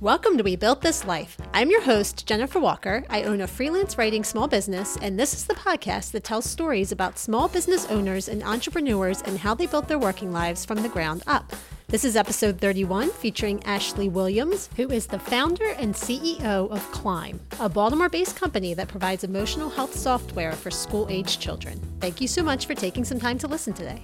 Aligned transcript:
Welcome 0.00 0.38
to 0.38 0.42
We 0.42 0.56
Built 0.56 0.80
This 0.80 1.04
Life. 1.04 1.36
I'm 1.52 1.68
your 1.68 1.82
host, 1.82 2.26
Jennifer 2.26 2.58
Walker. 2.58 3.04
I 3.10 3.24
own 3.24 3.42
a 3.42 3.46
freelance 3.46 3.98
writing 3.98 4.24
small 4.24 4.48
business, 4.48 4.96
and 5.02 5.20
this 5.20 5.34
is 5.34 5.44
the 5.44 5.52
podcast 5.52 6.12
that 6.12 6.24
tells 6.24 6.48
stories 6.48 6.90
about 6.90 7.18
small 7.18 7.48
business 7.48 7.84
owners 7.90 8.26
and 8.26 8.42
entrepreneurs 8.42 9.20
and 9.20 9.38
how 9.38 9.54
they 9.54 9.66
built 9.66 9.88
their 9.88 9.98
working 9.98 10.32
lives 10.32 10.64
from 10.64 10.80
the 10.80 10.88
ground 10.88 11.22
up. 11.26 11.52
This 11.88 12.06
is 12.06 12.16
episode 12.16 12.58
31 12.62 13.10
featuring 13.10 13.62
Ashley 13.64 14.08
Williams, 14.08 14.70
who 14.76 14.90
is 14.90 15.06
the 15.06 15.18
founder 15.18 15.68
and 15.72 15.94
CEO 15.94 16.70
of 16.70 16.92
Clymb, 16.92 17.38
a 17.58 17.68
Baltimore 17.68 18.08
based 18.08 18.36
company 18.36 18.72
that 18.72 18.88
provides 18.88 19.22
emotional 19.22 19.68
health 19.68 19.94
software 19.94 20.52
for 20.52 20.70
school 20.70 21.08
aged 21.10 21.42
children. 21.42 21.78
Thank 22.00 22.22
you 22.22 22.26
so 22.26 22.42
much 22.42 22.64
for 22.64 22.74
taking 22.74 23.04
some 23.04 23.20
time 23.20 23.36
to 23.36 23.46
listen 23.46 23.74
today. 23.74 24.02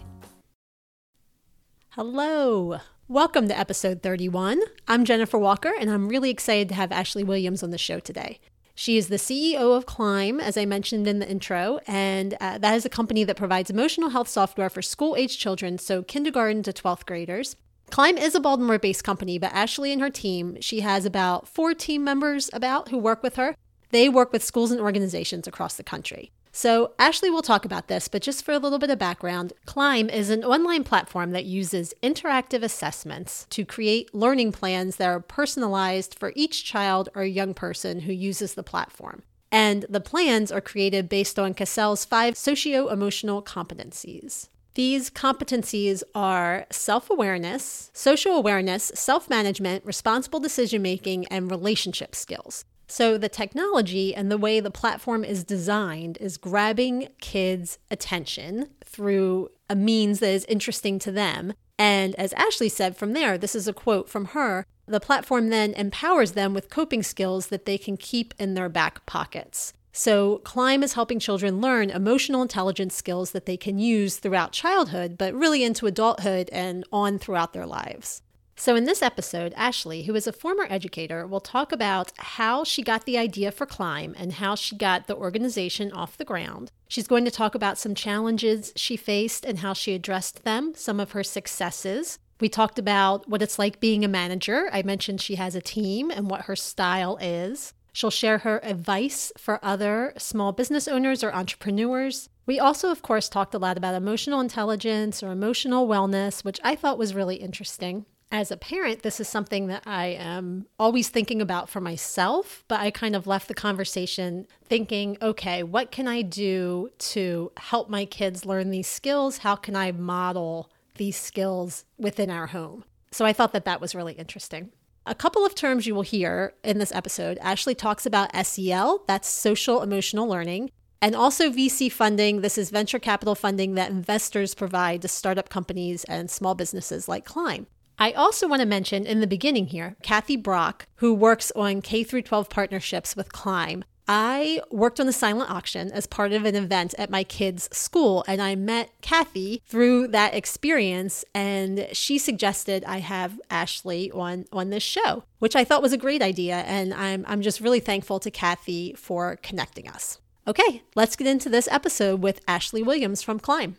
Hello. 1.89 2.81
Welcome 3.09 3.47
to 3.47 3.57
episode 3.57 4.03
31. 4.03 4.61
I'm 4.89 5.05
Jennifer 5.05 5.39
Walker, 5.39 5.73
and 5.79 5.89
I'm 5.89 6.09
really 6.09 6.29
excited 6.29 6.69
to 6.71 6.75
have 6.75 6.91
Ashley 6.91 7.23
Williams 7.23 7.63
on 7.63 7.71
the 7.71 7.79
show 7.79 8.01
today. 8.01 8.41
She 8.75 8.97
is 8.97 9.07
the 9.07 9.15
CEO 9.15 9.77
of 9.77 9.87
Clymb, 9.87 10.43
as 10.43 10.57
I 10.57 10.65
mentioned 10.65 11.07
in 11.07 11.21
the 11.21 11.31
intro, 11.31 11.79
and 11.87 12.37
uh, 12.41 12.59
that 12.59 12.75
is 12.75 12.85
a 12.85 12.89
company 12.89 13.23
that 13.23 13.37
provides 13.37 13.71
emotional 13.71 14.09
health 14.09 14.27
software 14.27 14.69
for 14.69 14.83
school 14.83 15.15
age 15.15 15.39
children, 15.39 15.79
so 15.79 16.03
kindergarten 16.03 16.65
to 16.65 16.73
12th 16.73 17.07
graders. 17.07 17.55
Clymb 17.93 18.21
is 18.21 18.35
a 18.35 18.41
Baltimore 18.41 18.81
based 18.81 19.05
company, 19.05 19.39
but 19.39 19.53
Ashley 19.53 19.93
and 19.93 20.03
her 20.03 20.11
team, 20.11 20.57
she 20.61 20.81
has 20.81 21.05
about 21.05 21.47
four 21.47 21.75
team 21.75 22.03
members 22.03 22.51
about 22.53 22.89
who 22.89 22.99
work 22.99 23.23
with 23.23 23.37
her. 23.37 23.55
They 23.91 24.09
work 24.09 24.33
with 24.33 24.43
schools 24.43 24.73
and 24.73 24.81
organizations 24.81 25.47
across 25.47 25.77
the 25.77 25.85
country. 25.85 26.33
So, 26.57 26.93
Ashley 26.99 27.29
will 27.29 27.43
talk 27.43 27.67
about 27.67 27.89
this, 27.89 28.09
but 28.09 28.23
just 28.23 28.43
for 28.43 28.53
a 28.53 28.59
little 28.59 28.79
bit 28.79 28.89
of 28.89 28.99
background, 28.99 29.53
Clymb 29.67 30.11
is 30.11 30.31
an 30.31 30.43
online 30.43 30.85
platform 30.85 31.33
that 31.33 31.45
uses 31.45 31.93
interactive 32.03 32.63
assessments 32.63 33.47
to 33.51 33.67
create 33.67 34.15
learning 34.15 34.53
plans 34.53 34.97
that 34.97 35.07
are 35.07 35.21
personalized 35.21 36.19
for 36.19 36.33
each 36.35 36.65
child 36.65 37.11
or 37.15 37.25
young 37.25 37.53
person 37.53 38.01
who 38.01 38.13
uses 38.15 38.55
the 38.55 38.63
platform. 38.63 39.23
And 39.53 39.85
the 39.91 40.01
plans 40.01 40.51
are 40.51 40.63
created 40.63 41.11
based 41.11 41.39
on 41.39 41.53
CASEL's 41.53 42.07
five 42.07 42.39
socio 42.39 42.89
emotional 42.89 43.43
competencies. 43.43 44.49
These 44.77 45.11
competencies 45.11 46.03
are 46.15 46.65
self 46.71 47.11
awareness, 47.11 47.91
social 47.93 48.33
awareness, 48.33 48.93
self 48.95 49.29
management, 49.29 49.85
responsible 49.85 50.41
decision 50.41 50.81
making, 50.81 51.27
and 51.27 51.51
relationship 51.51 52.15
skills. 52.15 52.65
So, 52.89 53.19
the 53.19 53.29
technology 53.29 54.15
and 54.15 54.31
the 54.31 54.39
way 54.39 54.61
the 54.61 54.71
platform 54.71 55.25
is 55.25 55.43
designed 55.43 56.19
is 56.21 56.37
grabbing 56.37 57.09
kids' 57.21 57.79
attention 57.91 58.69
through 58.85 59.51
a 59.69 59.75
means 59.75 60.21
that 60.21 60.31
is 60.31 60.45
interesting 60.45 60.99
to 61.01 61.11
them. 61.11 61.55
And 61.79 62.15
as 62.15 62.33
Ashley 62.35 62.69
said 62.69 62.97
from 62.97 63.13
there, 63.13 63.37
this 63.37 63.55
is 63.55 63.67
a 63.67 63.73
quote 63.73 64.09
from 64.09 64.27
her 64.27 64.67
the 64.89 65.01
platform 65.01 65.49
then 65.49 65.75
empowers 65.75 66.33
them 66.33 66.55
with 66.55 66.71
coping 66.71 67.03
skills 67.03 67.49
that 67.49 67.67
they 67.67 67.77
can 67.77 67.97
keep 67.97 68.33
in 68.39 68.55
their 68.55 68.69
back 68.69 69.05
pockets. 69.05 69.73
So, 69.93 70.43
Clymb 70.45 70.85
is 70.85 70.93
helping 70.93 71.19
children 71.19 71.61
learn 71.61 71.91
emotional 71.91 72.43
intelligence 72.43 72.95
skills 72.95 73.31
that 73.31 73.47
they 73.47 73.57
can 73.57 73.79
use 73.79 74.19
throughout 74.19 74.53
childhood, 74.53 75.17
but 75.17 75.35
really 75.35 75.65
into 75.65 75.87
adulthood 75.87 76.51
and 76.53 76.85
on 76.93 77.19
throughout 77.19 77.55
their 77.55 77.67
lives. 77.67 78.23
So, 78.59 78.75
in 78.75 78.85
this 78.85 79.03
episode, 79.03 79.53
Ashley, 79.55 80.05
who 80.05 80.15
is 80.15 80.27
a 80.27 80.33
former 80.33 80.67
educator, 80.71 81.27
will 81.27 81.41
talk 81.41 81.73
about 81.73 82.11
how 82.17 82.65
she 82.65 82.83
got 82.83 83.05
the 83.05 83.19
idea 83.19 83.53
for 83.53 83.67
Clymb 83.67 84.15
and 84.17 84.33
how 84.33 84.55
she 84.55 84.75
got 84.75 85.07
the 85.07 85.15
organization 85.15 85.93
off 85.93 86.17
the 86.17 86.25
ground. 86.25 86.73
She's 86.89 87.07
going 87.07 87.27
to 87.27 87.31
talk 87.31 87.55
about 87.55 87.77
some 87.77 87.95
challenges 87.95 88.73
she 88.75 88.97
faced 88.97 89.45
and 89.45 89.59
how 89.59 89.75
she 89.75 89.95
addressed 89.95 90.45
them, 90.45 90.73
some 90.75 90.99
of 91.01 91.13
her 91.13 91.23
successes. 91.23 92.19
We 92.41 92.49
talked 92.49 92.79
about 92.79 93.29
what 93.29 93.43
it's 93.43 93.59
like 93.59 93.79
being 93.79 94.07
a 94.07 94.09
manager. 94.09 94.71
I 94.73 94.83
mentioned 94.83 95.21
she 95.21 95.35
has 95.35 95.55
a 95.55 95.61
team 95.61 96.11
and 96.11 96.31
what 96.31 96.47
her 96.47 96.57
style 96.57 97.19
is. 97.21 97.75
She'll 97.93 98.11
share 98.11 98.39
her 98.39 98.61
advice 98.65 99.33
for 99.37 99.63
other 99.63 100.15
small 100.17 100.53
business 100.53 100.89
owners 100.89 101.23
or 101.23 101.33
entrepreneurs. 101.35 102.31
We 102.47 102.59
also, 102.59 102.91
of 102.91 103.03
course, 103.03 103.29
talked 103.29 103.55
a 103.55 103.59
lot 103.59 103.77
about 103.77 103.95
emotional 103.95 104.41
intelligence 104.41 105.23
or 105.23 105.31
emotional 105.31 105.87
wellness, 105.87 106.43
which 106.43 106.61
I 106.65 106.75
thought 106.75 106.99
was 106.99 107.15
really 107.15 107.37
interesting 107.37 108.07
as 108.33 108.51
a 108.51 108.57
parent, 108.57 109.03
this 109.03 109.21
is 109.21 109.29
something 109.29 109.69
that 109.69 109.85
I 109.87 110.07
am 110.07 110.67
always 110.79 111.09
thinking 111.09 111.41
about 111.41 111.69
for 111.69 111.81
myself, 111.81 112.65
but 112.69 112.81
I 112.81 112.91
kind 112.91 113.15
of 113.15 113.27
left 113.27 113.49
the 113.49 113.55
conversation 113.55 114.47
thinking, 114.65 115.17
okay, 115.23 115.63
what 115.63 115.91
can 115.91 116.09
I 116.09 116.23
do 116.23 116.91
to 116.99 117.53
help 117.57 117.89
my 117.89 118.05
kids 118.05 118.45
learn 118.45 118.71
these 118.71 118.89
skills? 118.89 119.39
How 119.39 119.55
can 119.55 119.77
I 119.77 119.93
model 119.93 120.71
these 120.97 121.17
skills 121.17 121.85
within 121.99 122.31
our 122.31 122.49
home? 122.49 122.85
So 123.13 123.25
I 123.25 123.33
thought 123.33 123.53
that 123.53 123.65
that 123.65 123.81
was 123.81 123.95
really 123.95 124.15
interesting. 124.15 124.71
A 125.07 125.15
couple 125.15 125.47
of 125.47 125.55
terms 125.55 125.87
you 125.87 125.95
will 125.95 126.03
hear 126.03 126.55
in 126.65 126.79
this 126.79 126.91
episode 126.91 127.39
Ashley 127.41 127.77
talks 127.77 128.07
about 128.07 128.35
SEL, 128.45 129.05
that's 129.07 129.29
social 129.29 129.83
emotional 129.83 130.27
learning, 130.27 130.73
and 131.01 131.15
also 131.15 131.49
VC 131.49 131.93
funding. 131.93 132.41
This 132.41 132.59
is 132.59 132.71
venture 132.71 132.99
capital 132.99 133.37
funding 133.37 133.77
that 133.77 133.91
investors 133.91 134.55
provide 134.55 135.03
to 135.03 135.09
startup 135.09 135.49
companies 135.49 136.03
and 136.05 136.29
small 136.29 136.57
businesses 136.57 137.07
like 137.07 137.25
Clymb. 137.25 137.67
I 137.99 138.13
also 138.13 138.47
want 138.47 138.61
to 138.61 138.67
mention 138.67 139.07
in 139.07 139.21
the 139.21 139.27
beginning 139.27 139.69
here, 139.69 139.97
Kathy 140.03 140.37
Brock, 140.37 140.87
who 140.97 141.15
works 141.15 141.51
on 141.57 141.81
K 141.81 142.05
through 142.05 142.23
12 142.23 142.51
partnerships 142.51 143.17
with 143.17 143.33
Clymb. 143.33 143.85
I 144.09 144.61
worked 144.71 145.01
on 145.01 145.07
the 145.07 145.13
silent 145.13 145.51
auction 145.51 145.91
as 145.91 146.07
part 146.07 146.33
of 146.33 146.45
an 146.45 146.55
event 146.55 146.95
at 146.97 147.11
my 147.11 147.25
kids' 147.25 147.69
school, 147.73 148.25
and 148.29 148.41
I 148.41 148.55
met 148.55 148.91
Kathy 149.01 149.63
through 149.67 150.09
that 150.09 150.35
experience. 150.35 151.25
And 151.35 151.89
she 151.93 152.19
suggested 152.19 152.85
I 152.85 152.99
have 152.99 153.41
Ashley 153.51 154.13
on 154.13 154.45
on 154.53 154.71
this 154.71 154.83
show, 154.83 155.25
which 155.41 155.57
I 155.57 155.65
thought 155.65 155.83
was 155.83 155.93
a 155.93 155.99
great 155.99 156.23
idea. 156.23 156.57
And 156.59 156.95
I'm 156.95 157.25
I'm 157.27 157.43
just 157.43 157.61
really 157.61 157.81
thankful 157.81 158.21
to 158.21 158.31
Kathy 158.31 158.95
for 158.97 159.37
connecting 159.43 159.89
us. 159.89 160.21
Okay, 160.47 160.83
let's 160.95 161.17
get 161.17 161.27
into 161.27 161.49
this 161.49 161.67
episode 161.73 162.23
with 162.23 162.41
Ashley 162.47 162.83
Williams 162.83 163.23
from 163.23 163.41
Clymb. 163.41 163.75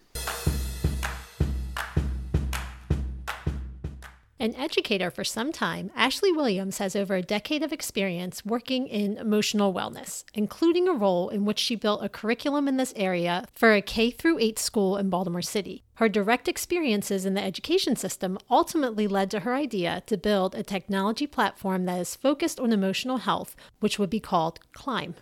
An 4.39 4.53
educator 4.53 5.09
for 5.09 5.23
some 5.23 5.51
time, 5.51 5.89
Ashley 5.95 6.31
Williams 6.31 6.77
has 6.77 6.95
over 6.95 7.15
a 7.15 7.23
decade 7.23 7.63
of 7.63 7.73
experience 7.73 8.45
working 8.45 8.85
in 8.85 9.17
emotional 9.17 9.73
wellness, 9.73 10.25
including 10.35 10.87
a 10.87 10.93
role 10.93 11.29
in 11.29 11.43
which 11.43 11.57
she 11.57 11.75
built 11.75 12.03
a 12.03 12.09
curriculum 12.09 12.67
in 12.67 12.77
this 12.77 12.93
area 12.95 13.45
for 13.51 13.73
a 13.73 13.81
K 13.81 14.11
through 14.11 14.37
8 14.37 14.59
school 14.59 14.95
in 14.95 15.09
Baltimore 15.09 15.41
City. 15.41 15.83
Her 15.95 16.07
direct 16.07 16.47
experiences 16.47 17.25
in 17.25 17.33
the 17.33 17.43
education 17.43 17.95
system 17.95 18.37
ultimately 18.47 19.07
led 19.07 19.31
to 19.31 19.39
her 19.39 19.55
idea 19.55 20.03
to 20.05 20.17
build 20.17 20.53
a 20.53 20.61
technology 20.61 21.25
platform 21.25 21.85
that 21.85 21.99
is 21.99 22.15
focused 22.15 22.59
on 22.59 22.71
emotional 22.71 23.17
health, 23.17 23.55
which 23.79 23.97
would 23.97 24.11
be 24.11 24.19
called 24.19 24.59
Clymb. 24.71 25.15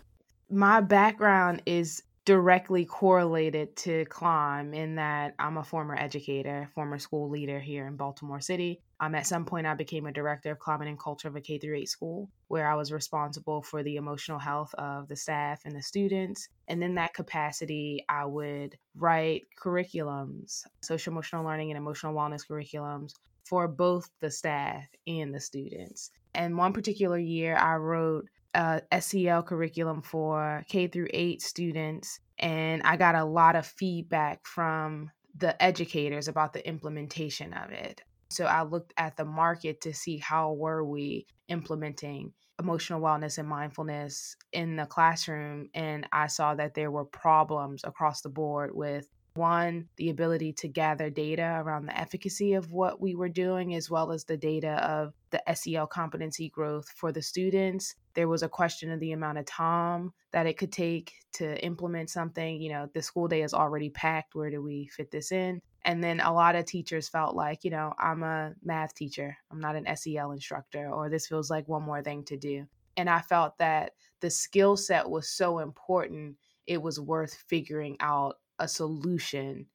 My 0.50 0.82
background 0.82 1.62
is 1.64 2.02
directly 2.26 2.84
correlated 2.84 3.74
to 3.76 4.04
Clymb 4.06 4.74
in 4.74 4.96
that 4.96 5.34
I'm 5.38 5.56
a 5.56 5.64
former 5.64 5.96
educator, 5.96 6.68
former 6.74 6.98
school 6.98 7.30
leader 7.30 7.60
here 7.60 7.86
in 7.86 7.96
Baltimore 7.96 8.40
City. 8.40 8.82
Um, 9.00 9.14
at 9.14 9.26
some 9.26 9.44
point, 9.44 9.66
I 9.66 9.74
became 9.74 10.06
a 10.06 10.12
director 10.12 10.50
of 10.50 10.58
climate 10.58 10.88
and 10.88 10.98
culture 10.98 11.28
of 11.28 11.36
a 11.36 11.40
K 11.40 11.58
through 11.58 11.76
8 11.76 11.88
school, 11.88 12.30
where 12.48 12.66
I 12.66 12.74
was 12.74 12.92
responsible 12.92 13.62
for 13.62 13.82
the 13.82 13.96
emotional 13.96 14.38
health 14.38 14.74
of 14.74 15.08
the 15.08 15.16
staff 15.16 15.60
and 15.64 15.76
the 15.76 15.82
students. 15.82 16.48
And 16.68 16.82
in 16.82 16.94
that 16.94 17.14
capacity, 17.14 18.04
I 18.08 18.24
would 18.24 18.76
write 18.94 19.42
curriculums, 19.62 20.62
social 20.82 21.12
emotional 21.12 21.44
learning 21.44 21.70
and 21.70 21.78
emotional 21.78 22.14
wellness 22.14 22.46
curriculums 22.48 23.12
for 23.44 23.68
both 23.68 24.08
the 24.20 24.30
staff 24.30 24.86
and 25.06 25.34
the 25.34 25.40
students. 25.40 26.10
And 26.34 26.56
one 26.56 26.72
particular 26.72 27.18
year, 27.18 27.56
I 27.56 27.76
wrote 27.76 28.26
uh, 28.54 28.80
SEL 28.98 29.42
curriculum 29.42 30.00
for 30.00 30.64
K 30.68 30.86
through 30.86 31.08
8 31.12 31.42
students 31.42 32.18
and 32.38 32.82
I 32.82 32.96
got 32.96 33.14
a 33.14 33.24
lot 33.24 33.56
of 33.56 33.66
feedback 33.66 34.46
from 34.46 35.10
the 35.36 35.60
educators 35.62 36.28
about 36.28 36.52
the 36.52 36.66
implementation 36.66 37.52
of 37.52 37.70
it. 37.70 38.02
So 38.30 38.44
I 38.44 38.62
looked 38.62 38.92
at 38.96 39.16
the 39.16 39.24
market 39.24 39.80
to 39.82 39.94
see 39.94 40.18
how 40.18 40.52
were 40.52 40.84
we 40.84 41.26
implementing 41.48 42.32
emotional 42.58 43.00
wellness 43.00 43.38
and 43.38 43.48
mindfulness 43.48 44.36
in 44.52 44.76
the 44.76 44.86
classroom 44.86 45.68
and 45.74 46.08
I 46.10 46.26
saw 46.26 46.54
that 46.54 46.74
there 46.74 46.90
were 46.90 47.04
problems 47.04 47.82
across 47.84 48.22
the 48.22 48.30
board 48.30 48.74
with 48.74 49.06
one, 49.36 49.88
the 49.96 50.10
ability 50.10 50.52
to 50.54 50.68
gather 50.68 51.10
data 51.10 51.60
around 51.62 51.86
the 51.86 51.98
efficacy 51.98 52.54
of 52.54 52.72
what 52.72 53.00
we 53.00 53.14
were 53.14 53.28
doing, 53.28 53.74
as 53.74 53.90
well 53.90 54.10
as 54.10 54.24
the 54.24 54.36
data 54.36 54.82
of 54.84 55.12
the 55.30 55.42
SEL 55.54 55.86
competency 55.86 56.48
growth 56.48 56.88
for 56.88 57.12
the 57.12 57.22
students. 57.22 57.94
There 58.14 58.28
was 58.28 58.42
a 58.42 58.48
question 58.48 58.90
of 58.90 59.00
the 59.00 59.12
amount 59.12 59.38
of 59.38 59.44
time 59.44 60.12
that 60.32 60.46
it 60.46 60.56
could 60.56 60.72
take 60.72 61.12
to 61.34 61.62
implement 61.64 62.10
something. 62.10 62.60
You 62.60 62.70
know, 62.70 62.88
the 62.94 63.02
school 63.02 63.28
day 63.28 63.42
is 63.42 63.54
already 63.54 63.90
packed. 63.90 64.34
Where 64.34 64.50
do 64.50 64.62
we 64.62 64.88
fit 64.88 65.10
this 65.10 65.32
in? 65.32 65.60
And 65.86 66.02
then 66.02 66.18
a 66.18 66.34
lot 66.34 66.56
of 66.56 66.66
teachers 66.66 67.08
felt 67.08 67.36
like, 67.36 67.62
you 67.62 67.70
know, 67.70 67.94
I'm 67.96 68.24
a 68.24 68.54
math 68.62 68.94
teacher, 68.94 69.36
I'm 69.52 69.60
not 69.60 69.76
an 69.76 69.86
SEL 69.96 70.32
instructor, 70.32 70.90
or 70.90 71.08
this 71.08 71.28
feels 71.28 71.48
like 71.48 71.68
one 71.68 71.84
more 71.84 72.02
thing 72.02 72.24
to 72.24 72.36
do. 72.36 72.66
And 72.96 73.08
I 73.08 73.20
felt 73.20 73.56
that 73.58 73.92
the 74.20 74.28
skill 74.28 74.76
set 74.76 75.08
was 75.08 75.28
so 75.30 75.60
important, 75.60 76.38
it 76.66 76.82
was 76.82 76.98
worth 76.98 77.34
figuring 77.48 77.96
out 78.00 78.38
a 78.58 78.66
solution 78.66 79.66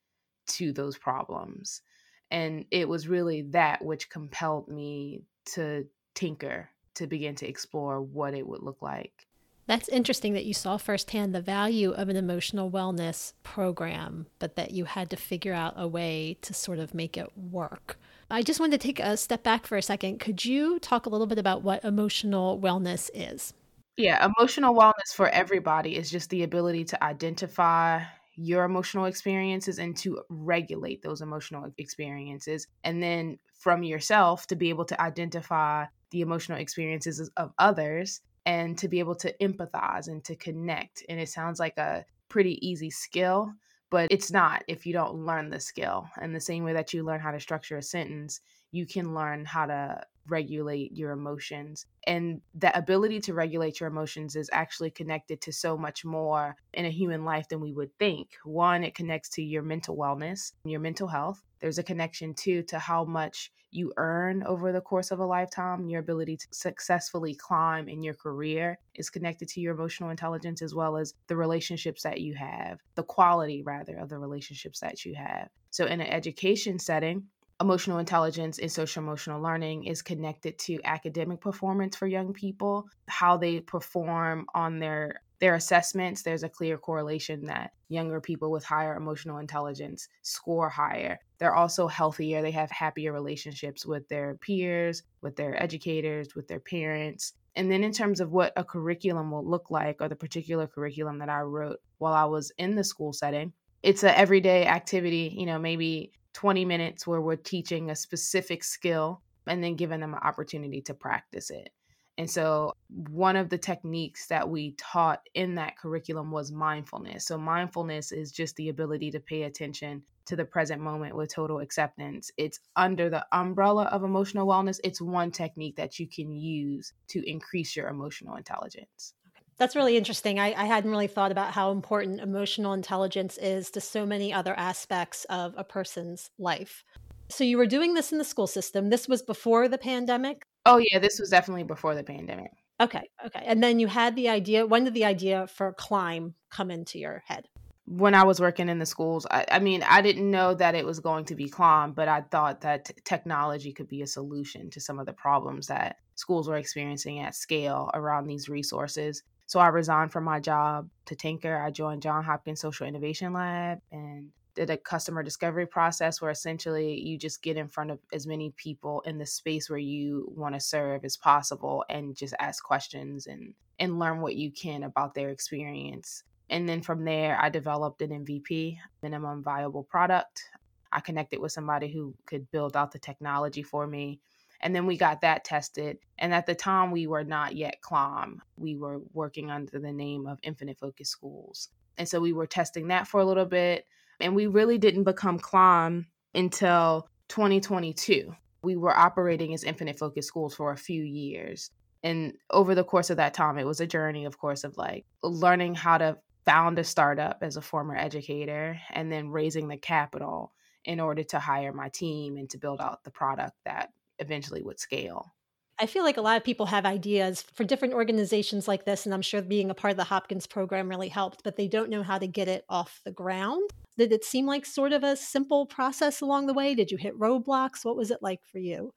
to 0.47 0.73
those 0.73 0.97
problems. 0.97 1.81
And 2.29 2.65
it 2.71 2.89
was 2.89 3.07
really 3.07 3.43
that 3.51 3.83
which 3.83 4.09
compelled 4.09 4.67
me 4.67 5.23
to 5.53 5.85
tinker 6.13 6.69
to 6.95 7.07
begin 7.07 7.35
to 7.35 7.47
explore 7.47 8.01
what 8.01 8.33
it 8.33 8.45
would 8.45 8.61
look 8.61 8.81
like. 8.81 9.27
That's 9.67 9.87
interesting 9.89 10.33
that 10.33 10.45
you 10.45 10.53
saw 10.53 10.77
firsthand 10.77 11.33
the 11.33 11.41
value 11.41 11.91
of 11.91 12.09
an 12.09 12.15
emotional 12.15 12.69
wellness 12.69 13.33
program, 13.43 14.27
but 14.39 14.55
that 14.55 14.71
you 14.71 14.85
had 14.85 15.09
to 15.11 15.15
figure 15.15 15.53
out 15.53 15.73
a 15.77 15.87
way 15.87 16.37
to 16.41 16.53
sort 16.53 16.79
of 16.79 16.93
make 16.93 17.15
it 17.17 17.29
work. 17.37 17.99
I 18.29 18.43
just 18.43 18.59
wanted 18.59 18.79
to 18.79 18.87
take 18.87 18.99
a 18.99 19.17
step 19.17 19.43
back 19.43 19.67
for 19.67 19.77
a 19.77 19.81
second. 19.81 20.19
Could 20.19 20.45
you 20.45 20.79
talk 20.79 21.05
a 21.05 21.09
little 21.09 21.27
bit 21.27 21.37
about 21.37 21.63
what 21.63 21.83
emotional 21.83 22.59
wellness 22.59 23.09
is? 23.13 23.53
Yeah, 23.97 24.25
emotional 24.25 24.73
wellness 24.73 25.13
for 25.13 25.29
everybody 25.29 25.97
is 25.97 26.09
just 26.09 26.29
the 26.29 26.43
ability 26.43 26.85
to 26.85 27.03
identify 27.03 28.03
your 28.35 28.63
emotional 28.63 29.05
experiences 29.05 29.79
and 29.79 29.95
to 29.97 30.21
regulate 30.29 31.03
those 31.03 31.21
emotional 31.21 31.71
experiences. 31.77 32.67
And 32.83 33.03
then 33.03 33.37
from 33.59 33.83
yourself 33.83 34.47
to 34.47 34.55
be 34.55 34.69
able 34.69 34.85
to 34.85 34.99
identify 34.99 35.85
the 36.09 36.21
emotional 36.21 36.57
experiences 36.57 37.29
of 37.37 37.51
others 37.59 38.21
and 38.45 38.77
to 38.77 38.87
be 38.87 38.99
able 38.99 39.15
to 39.15 39.35
empathize 39.41 40.07
and 40.07 40.23
to 40.25 40.35
connect. 40.35 41.03
And 41.09 41.19
it 41.19 41.29
sounds 41.29 41.59
like 41.59 41.77
a 41.77 42.05
pretty 42.29 42.65
easy 42.67 42.89
skill, 42.89 43.53
but 43.89 44.11
it's 44.11 44.31
not 44.31 44.63
if 44.67 44.85
you 44.85 44.93
don't 44.93 45.25
learn 45.25 45.49
the 45.49 45.59
skill. 45.59 46.07
And 46.19 46.35
the 46.35 46.39
same 46.39 46.63
way 46.63 46.73
that 46.73 46.93
you 46.93 47.03
learn 47.03 47.19
how 47.19 47.31
to 47.31 47.39
structure 47.39 47.77
a 47.77 47.83
sentence, 47.83 48.41
you 48.71 48.85
can 48.85 49.13
learn 49.13 49.45
how 49.45 49.65
to 49.65 50.03
regulate 50.27 50.95
your 50.95 51.11
emotions. 51.11 51.85
And 52.05 52.41
the 52.53 52.75
ability 52.77 53.19
to 53.21 53.33
regulate 53.33 53.79
your 53.79 53.89
emotions 53.89 54.35
is 54.35 54.49
actually 54.51 54.91
connected 54.91 55.41
to 55.41 55.51
so 55.51 55.77
much 55.77 56.03
more 56.05 56.55
in 56.73 56.85
a 56.85 56.89
human 56.89 57.25
life 57.25 57.47
than 57.49 57.59
we 57.59 57.73
would 57.73 57.97
think. 57.97 58.29
One, 58.43 58.83
it 58.83 58.95
connects 58.95 59.29
to 59.31 59.43
your 59.43 59.63
mental 59.63 59.95
wellness, 59.95 60.53
your 60.65 60.79
mental 60.79 61.07
health. 61.07 61.41
There's 61.59 61.77
a 61.77 61.83
connection 61.83 62.33
too 62.33 62.63
to 62.63 62.79
how 62.79 63.05
much 63.05 63.51
you 63.71 63.93
earn 63.97 64.43
over 64.43 64.71
the 64.71 64.81
course 64.81 65.11
of 65.11 65.19
a 65.19 65.25
lifetime. 65.25 65.87
Your 65.87 66.01
ability 66.01 66.37
to 66.37 66.47
successfully 66.51 67.35
climb 67.35 67.87
in 67.87 68.03
your 68.03 68.13
career 68.13 68.77
is 68.95 69.09
connected 69.09 69.47
to 69.49 69.61
your 69.61 69.73
emotional 69.73 70.09
intelligence 70.09 70.61
as 70.61 70.75
well 70.75 70.97
as 70.97 71.13
the 71.27 71.37
relationships 71.37 72.03
that 72.03 72.19
you 72.19 72.35
have, 72.35 72.79
the 72.95 73.03
quality 73.03 73.63
rather 73.63 73.97
of 73.97 74.09
the 74.09 74.17
relationships 74.17 74.79
that 74.81 75.05
you 75.05 75.15
have. 75.15 75.47
So, 75.69 75.85
in 75.85 76.01
an 76.01 76.07
education 76.07 76.79
setting, 76.79 77.27
emotional 77.61 77.99
intelligence 77.99 78.59
and 78.59 78.71
social 78.71 79.03
emotional 79.03 79.41
learning 79.41 79.85
is 79.85 80.01
connected 80.01 80.57
to 80.59 80.79
academic 80.83 81.39
performance 81.39 81.95
for 81.95 82.07
young 82.07 82.33
people 82.33 82.87
how 83.07 83.37
they 83.37 83.59
perform 83.59 84.45
on 84.53 84.79
their 84.79 85.21
their 85.39 85.55
assessments 85.55 86.21
there's 86.21 86.43
a 86.43 86.49
clear 86.49 86.77
correlation 86.77 87.45
that 87.45 87.71
younger 87.89 88.21
people 88.21 88.51
with 88.51 88.63
higher 88.63 88.95
emotional 88.95 89.37
intelligence 89.37 90.07
score 90.21 90.69
higher. 90.69 91.19
They're 91.39 91.55
also 91.55 91.87
healthier 91.87 92.41
they 92.41 92.51
have 92.51 92.71
happier 92.71 93.11
relationships 93.11 93.85
with 93.85 94.07
their 94.07 94.35
peers 94.35 95.03
with 95.21 95.35
their 95.35 95.61
educators 95.61 96.35
with 96.35 96.47
their 96.47 96.59
parents. 96.59 97.33
And 97.55 97.71
then 97.71 97.83
in 97.83 97.91
terms 97.91 98.21
of 98.21 98.31
what 98.31 98.53
a 98.55 98.63
curriculum 98.63 99.31
will 99.31 99.45
look 99.45 99.69
like 99.69 99.97
or 99.99 100.07
the 100.07 100.15
particular 100.15 100.67
curriculum 100.67 101.19
that 101.19 101.29
i 101.29 101.41
wrote 101.41 101.79
while 101.97 102.13
i 102.13 102.25
was 102.25 102.51
in 102.57 102.75
the 102.75 102.83
school 102.83 103.13
setting 103.13 103.51
it's 103.83 104.03
an 104.03 104.13
everyday 104.15 104.65
activity 104.65 105.33
you 105.37 105.45
know 105.45 105.59
maybe 105.59 106.11
20 106.33 106.65
minutes 106.65 107.05
where 107.05 107.21
we're 107.21 107.35
teaching 107.35 107.89
a 107.89 107.95
specific 107.95 108.63
skill 108.63 109.21
and 109.47 109.63
then 109.63 109.75
giving 109.75 109.99
them 109.99 110.13
an 110.13 110.19
opportunity 110.23 110.81
to 110.81 110.93
practice 110.93 111.49
it. 111.49 111.71
And 112.17 112.29
so, 112.29 112.75
one 113.09 113.35
of 113.35 113.49
the 113.49 113.57
techniques 113.57 114.27
that 114.27 114.47
we 114.47 114.73
taught 114.77 115.21
in 115.33 115.55
that 115.55 115.77
curriculum 115.77 116.29
was 116.29 116.51
mindfulness. 116.51 117.25
So, 117.25 117.37
mindfulness 117.37 118.11
is 118.11 118.31
just 118.31 118.55
the 118.57 118.69
ability 118.69 119.11
to 119.11 119.19
pay 119.19 119.43
attention 119.43 120.03
to 120.25 120.35
the 120.35 120.45
present 120.45 120.81
moment 120.81 121.15
with 121.15 121.33
total 121.33 121.59
acceptance. 121.59 122.29
It's 122.37 122.59
under 122.75 123.09
the 123.09 123.25
umbrella 123.31 123.85
of 123.85 124.03
emotional 124.03 124.45
wellness. 124.45 124.79
It's 124.83 125.01
one 125.01 125.31
technique 125.31 125.77
that 125.77 125.99
you 125.99 126.07
can 126.07 126.31
use 126.31 126.93
to 127.07 127.27
increase 127.27 127.75
your 127.75 127.87
emotional 127.87 128.35
intelligence. 128.35 129.13
That's 129.57 129.75
really 129.75 129.97
interesting. 129.97 130.39
I, 130.39 130.53
I, 130.53 130.65
hadn't 130.65 130.89
really 130.89 131.07
thought 131.07 131.31
about 131.31 131.53
how 131.53 131.71
important 131.71 132.19
emotional 132.19 132.73
intelligence 132.73 133.37
is 133.37 133.69
to 133.71 133.81
so 133.81 134.05
many 134.05 134.33
other 134.33 134.57
aspects 134.57 135.25
of 135.25 135.53
a 135.55 135.63
person's 135.63 136.31
life. 136.39 136.83
So, 137.29 137.43
you 137.43 137.57
were 137.57 137.67
doing 137.67 137.93
this 137.93 138.11
in 138.11 138.17
the 138.17 138.23
school 138.23 138.47
system. 138.47 138.89
This 138.89 139.07
was 139.07 139.21
before 139.21 139.67
the 139.67 139.77
pandemic? 139.77 140.43
Oh, 140.65 140.77
yeah, 140.77 140.99
this 140.99 141.19
was 141.19 141.29
definitely 141.29 141.63
before 141.63 141.95
the 141.95 142.03
pandemic. 142.03 142.51
Okay, 142.81 143.03
okay. 143.23 143.43
And 143.45 143.61
then 143.63 143.79
you 143.79 143.85
had 143.85 144.15
the 144.15 144.29
idea. 144.29 144.65
When 144.65 144.83
did 144.83 144.95
the 144.95 145.05
idea 145.05 145.45
for 145.45 145.73
Clymb 145.73 146.33
come 146.49 146.71
into 146.71 146.97
your 146.97 147.21
head? 147.27 147.47
When 147.85 148.15
I 148.15 148.23
was 148.23 148.39
working 148.39 148.69
in 148.69 148.79
the 148.79 148.85
schools, 148.85 149.27
I, 149.29 149.45
I 149.51 149.59
mean, 149.59 149.83
I 149.83 150.01
didn't 150.01 150.29
know 150.29 150.55
that 150.55 150.73
it 150.73 150.85
was 150.85 150.99
going 150.99 151.25
to 151.25 151.35
be 151.35 151.49
Clymb, 151.49 151.93
but 151.93 152.07
I 152.07 152.21
thought 152.21 152.61
that 152.61 152.85
t- 152.85 152.93
technology 153.03 153.71
could 153.71 153.87
be 153.87 154.01
a 154.01 154.07
solution 154.07 154.71
to 154.71 154.79
some 154.79 154.97
of 154.97 155.05
the 155.05 155.13
problems 155.13 155.67
that 155.67 155.97
schools 156.15 156.47
were 156.47 156.57
experiencing 156.57 157.19
at 157.19 157.35
scale 157.35 157.91
around 157.93 158.25
these 158.25 158.49
resources. 158.49 159.21
So 159.51 159.59
I 159.59 159.67
resigned 159.67 160.13
from 160.13 160.23
my 160.23 160.39
job 160.39 160.89
to 161.07 161.13
tinker. 161.13 161.57
I 161.57 161.71
joined 161.71 162.01
John 162.01 162.23
Hopkins 162.23 162.61
Social 162.61 162.87
Innovation 162.87 163.33
Lab 163.33 163.79
and 163.91 164.29
did 164.55 164.69
a 164.69 164.77
customer 164.77 165.23
discovery 165.23 165.65
process 165.65 166.21
where 166.21 166.31
essentially 166.31 166.97
you 167.01 167.17
just 167.17 167.43
get 167.43 167.57
in 167.57 167.67
front 167.67 167.91
of 167.91 167.99
as 168.13 168.25
many 168.25 168.51
people 168.51 169.01
in 169.01 169.17
the 169.17 169.25
space 169.25 169.69
where 169.69 169.77
you 169.77 170.25
want 170.37 170.55
to 170.55 170.61
serve 170.61 171.03
as 171.03 171.17
possible 171.17 171.83
and 171.89 172.15
just 172.15 172.33
ask 172.39 172.63
questions 172.63 173.27
and 173.27 173.53
and 173.77 173.99
learn 173.99 174.21
what 174.21 174.37
you 174.37 174.51
can 174.51 174.83
about 174.83 175.13
their 175.15 175.27
experience. 175.27 176.23
And 176.49 176.69
then 176.69 176.81
from 176.81 177.03
there 177.03 177.37
I 177.37 177.49
developed 177.49 178.01
an 178.01 178.25
MVP, 178.25 178.77
minimum 179.03 179.43
viable 179.43 179.83
product. 179.83 180.45
I 180.93 181.01
connected 181.01 181.41
with 181.41 181.51
somebody 181.51 181.91
who 181.91 182.15
could 182.25 182.49
build 182.51 182.77
out 182.77 182.93
the 182.93 182.99
technology 182.99 183.63
for 183.63 183.85
me 183.85 184.21
and 184.61 184.75
then 184.75 184.85
we 184.85 184.97
got 184.97 185.21
that 185.21 185.43
tested. 185.43 185.97
And 186.17 186.33
at 186.33 186.45
the 186.45 186.55
time, 186.55 186.91
we 186.91 187.07
were 187.07 187.23
not 187.23 187.55
yet 187.55 187.77
Clymb. 187.81 188.37
We 188.55 188.75
were 188.75 188.99
working 189.13 189.49
under 189.49 189.79
the 189.79 189.91
name 189.91 190.27
of 190.27 190.39
Infinite 190.43 190.79
Focus 190.79 191.09
Schools. 191.09 191.69
And 191.97 192.07
so 192.07 192.19
we 192.19 192.33
were 192.33 192.47
testing 192.47 192.87
that 192.87 193.07
for 193.07 193.19
a 193.19 193.25
little 193.25 193.45
bit. 193.45 193.85
And 194.19 194.35
we 194.35 194.47
really 194.47 194.77
didn't 194.77 195.03
become 195.03 195.39
Clymb 195.39 196.05
until 196.35 197.09
2022. 197.29 198.35
We 198.63 198.75
were 198.75 198.95
operating 198.95 199.53
as 199.53 199.63
Infinite 199.63 199.97
Focus 199.97 200.27
Schools 200.27 200.55
for 200.55 200.71
a 200.71 200.77
few 200.77 201.03
years. 201.03 201.71
And 202.03 202.33
over 202.49 202.75
the 202.75 202.83
course 202.83 203.09
of 203.09 203.17
that 203.17 203.33
time, 203.33 203.57
it 203.57 203.65
was 203.65 203.79
a 203.79 203.87
journey, 203.87 204.25
of 204.25 204.37
course, 204.37 204.63
of 204.63 204.77
like 204.77 205.05
learning 205.23 205.75
how 205.75 205.97
to 205.97 206.17
found 206.45 206.79
a 206.79 206.83
startup 206.83 207.39
as 207.41 207.57
a 207.57 207.61
former 207.61 207.95
educator 207.95 208.79
and 208.91 209.11
then 209.11 209.29
raising 209.29 209.67
the 209.67 209.77
capital 209.77 210.53
in 210.83 210.99
order 210.99 211.23
to 211.23 211.39
hire 211.39 211.71
my 211.71 211.89
team 211.89 212.37
and 212.37 212.49
to 212.49 212.57
build 212.57 212.81
out 212.81 213.03
the 213.03 213.11
product 213.11 213.53
that 213.65 213.91
eventually 214.21 214.61
would 214.61 214.79
scale. 214.79 215.33
I 215.79 215.87
feel 215.87 216.03
like 216.03 216.17
a 216.17 216.21
lot 216.21 216.37
of 216.37 216.43
people 216.43 216.67
have 216.67 216.85
ideas 216.85 217.43
for 217.55 217.63
different 217.63 217.95
organizations 217.95 218.67
like 218.67 218.85
this, 218.85 219.05
and 219.05 219.15
I'm 219.15 219.23
sure 219.23 219.41
being 219.41 219.71
a 219.71 219.73
part 219.73 219.91
of 219.91 219.97
the 219.97 220.03
Hopkins 220.03 220.45
program 220.45 220.87
really 220.87 221.09
helped, 221.09 221.43
but 221.43 221.55
they 221.55 221.67
don't 221.67 221.89
know 221.89 222.03
how 222.03 222.19
to 222.19 222.27
get 222.27 222.47
it 222.47 222.65
off 222.69 223.01
the 223.03 223.11
ground. 223.11 223.67
Did 223.97 224.13
it 224.13 224.23
seem 224.23 224.45
like 224.45 224.65
sort 224.65 224.93
of 224.93 225.03
a 225.03 225.15
simple 225.15 225.65
process 225.65 226.21
along 226.21 226.45
the 226.45 226.53
way? 226.53 226.75
Did 226.75 226.91
you 226.91 226.97
hit 226.97 227.19
roadblocks? 227.19 227.83
What 227.83 227.97
was 227.97 228.11
it 228.11 228.21
like 228.21 228.41
for 228.45 228.59
you? 228.59 228.91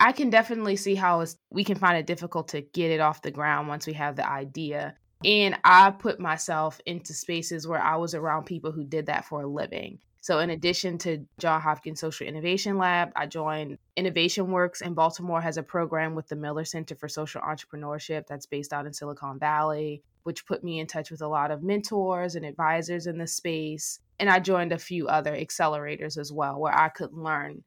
I 0.00 0.12
can 0.12 0.30
definitely 0.30 0.76
see 0.76 0.94
how 0.94 1.24
we 1.50 1.64
can 1.64 1.76
find 1.76 1.98
it 1.98 2.06
difficult 2.06 2.48
to 2.48 2.62
get 2.62 2.90
it 2.90 3.00
off 3.00 3.22
the 3.22 3.30
ground 3.30 3.68
once 3.68 3.86
we 3.86 3.92
have 3.92 4.16
the 4.16 4.28
idea. 4.28 4.96
And 5.24 5.56
I 5.62 5.90
put 5.90 6.18
myself 6.18 6.80
into 6.86 7.12
spaces 7.14 7.68
where 7.68 7.80
I 7.80 7.96
was 7.96 8.14
around 8.14 8.46
people 8.46 8.72
who 8.72 8.84
did 8.84 9.06
that 9.06 9.26
for 9.26 9.42
a 9.42 9.46
living. 9.46 9.98
So, 10.22 10.38
in 10.38 10.50
addition 10.50 10.98
to 10.98 11.26
John 11.38 11.60
Hopkins 11.60 11.98
Social 11.98 12.28
Innovation 12.28 12.78
Lab, 12.78 13.10
I 13.16 13.26
joined 13.26 13.78
Innovation 13.96 14.52
Works 14.52 14.80
in 14.80 14.94
Baltimore 14.94 15.40
has 15.40 15.56
a 15.56 15.64
program 15.64 16.14
with 16.14 16.28
the 16.28 16.36
Miller 16.36 16.64
Center 16.64 16.94
for 16.94 17.08
Social 17.08 17.42
Entrepreneurship 17.42 18.28
that's 18.28 18.46
based 18.46 18.72
out 18.72 18.86
in 18.86 18.92
Silicon 18.92 19.40
Valley, 19.40 20.04
which 20.22 20.46
put 20.46 20.62
me 20.62 20.78
in 20.78 20.86
touch 20.86 21.10
with 21.10 21.22
a 21.22 21.26
lot 21.26 21.50
of 21.50 21.64
mentors 21.64 22.36
and 22.36 22.46
advisors 22.46 23.08
in 23.08 23.18
the 23.18 23.26
space. 23.26 23.98
And 24.20 24.30
I 24.30 24.38
joined 24.38 24.70
a 24.70 24.78
few 24.78 25.08
other 25.08 25.32
accelerators 25.32 26.16
as 26.16 26.32
well 26.32 26.60
where 26.60 26.72
I 26.72 26.88
could 26.88 27.12
learn 27.12 27.64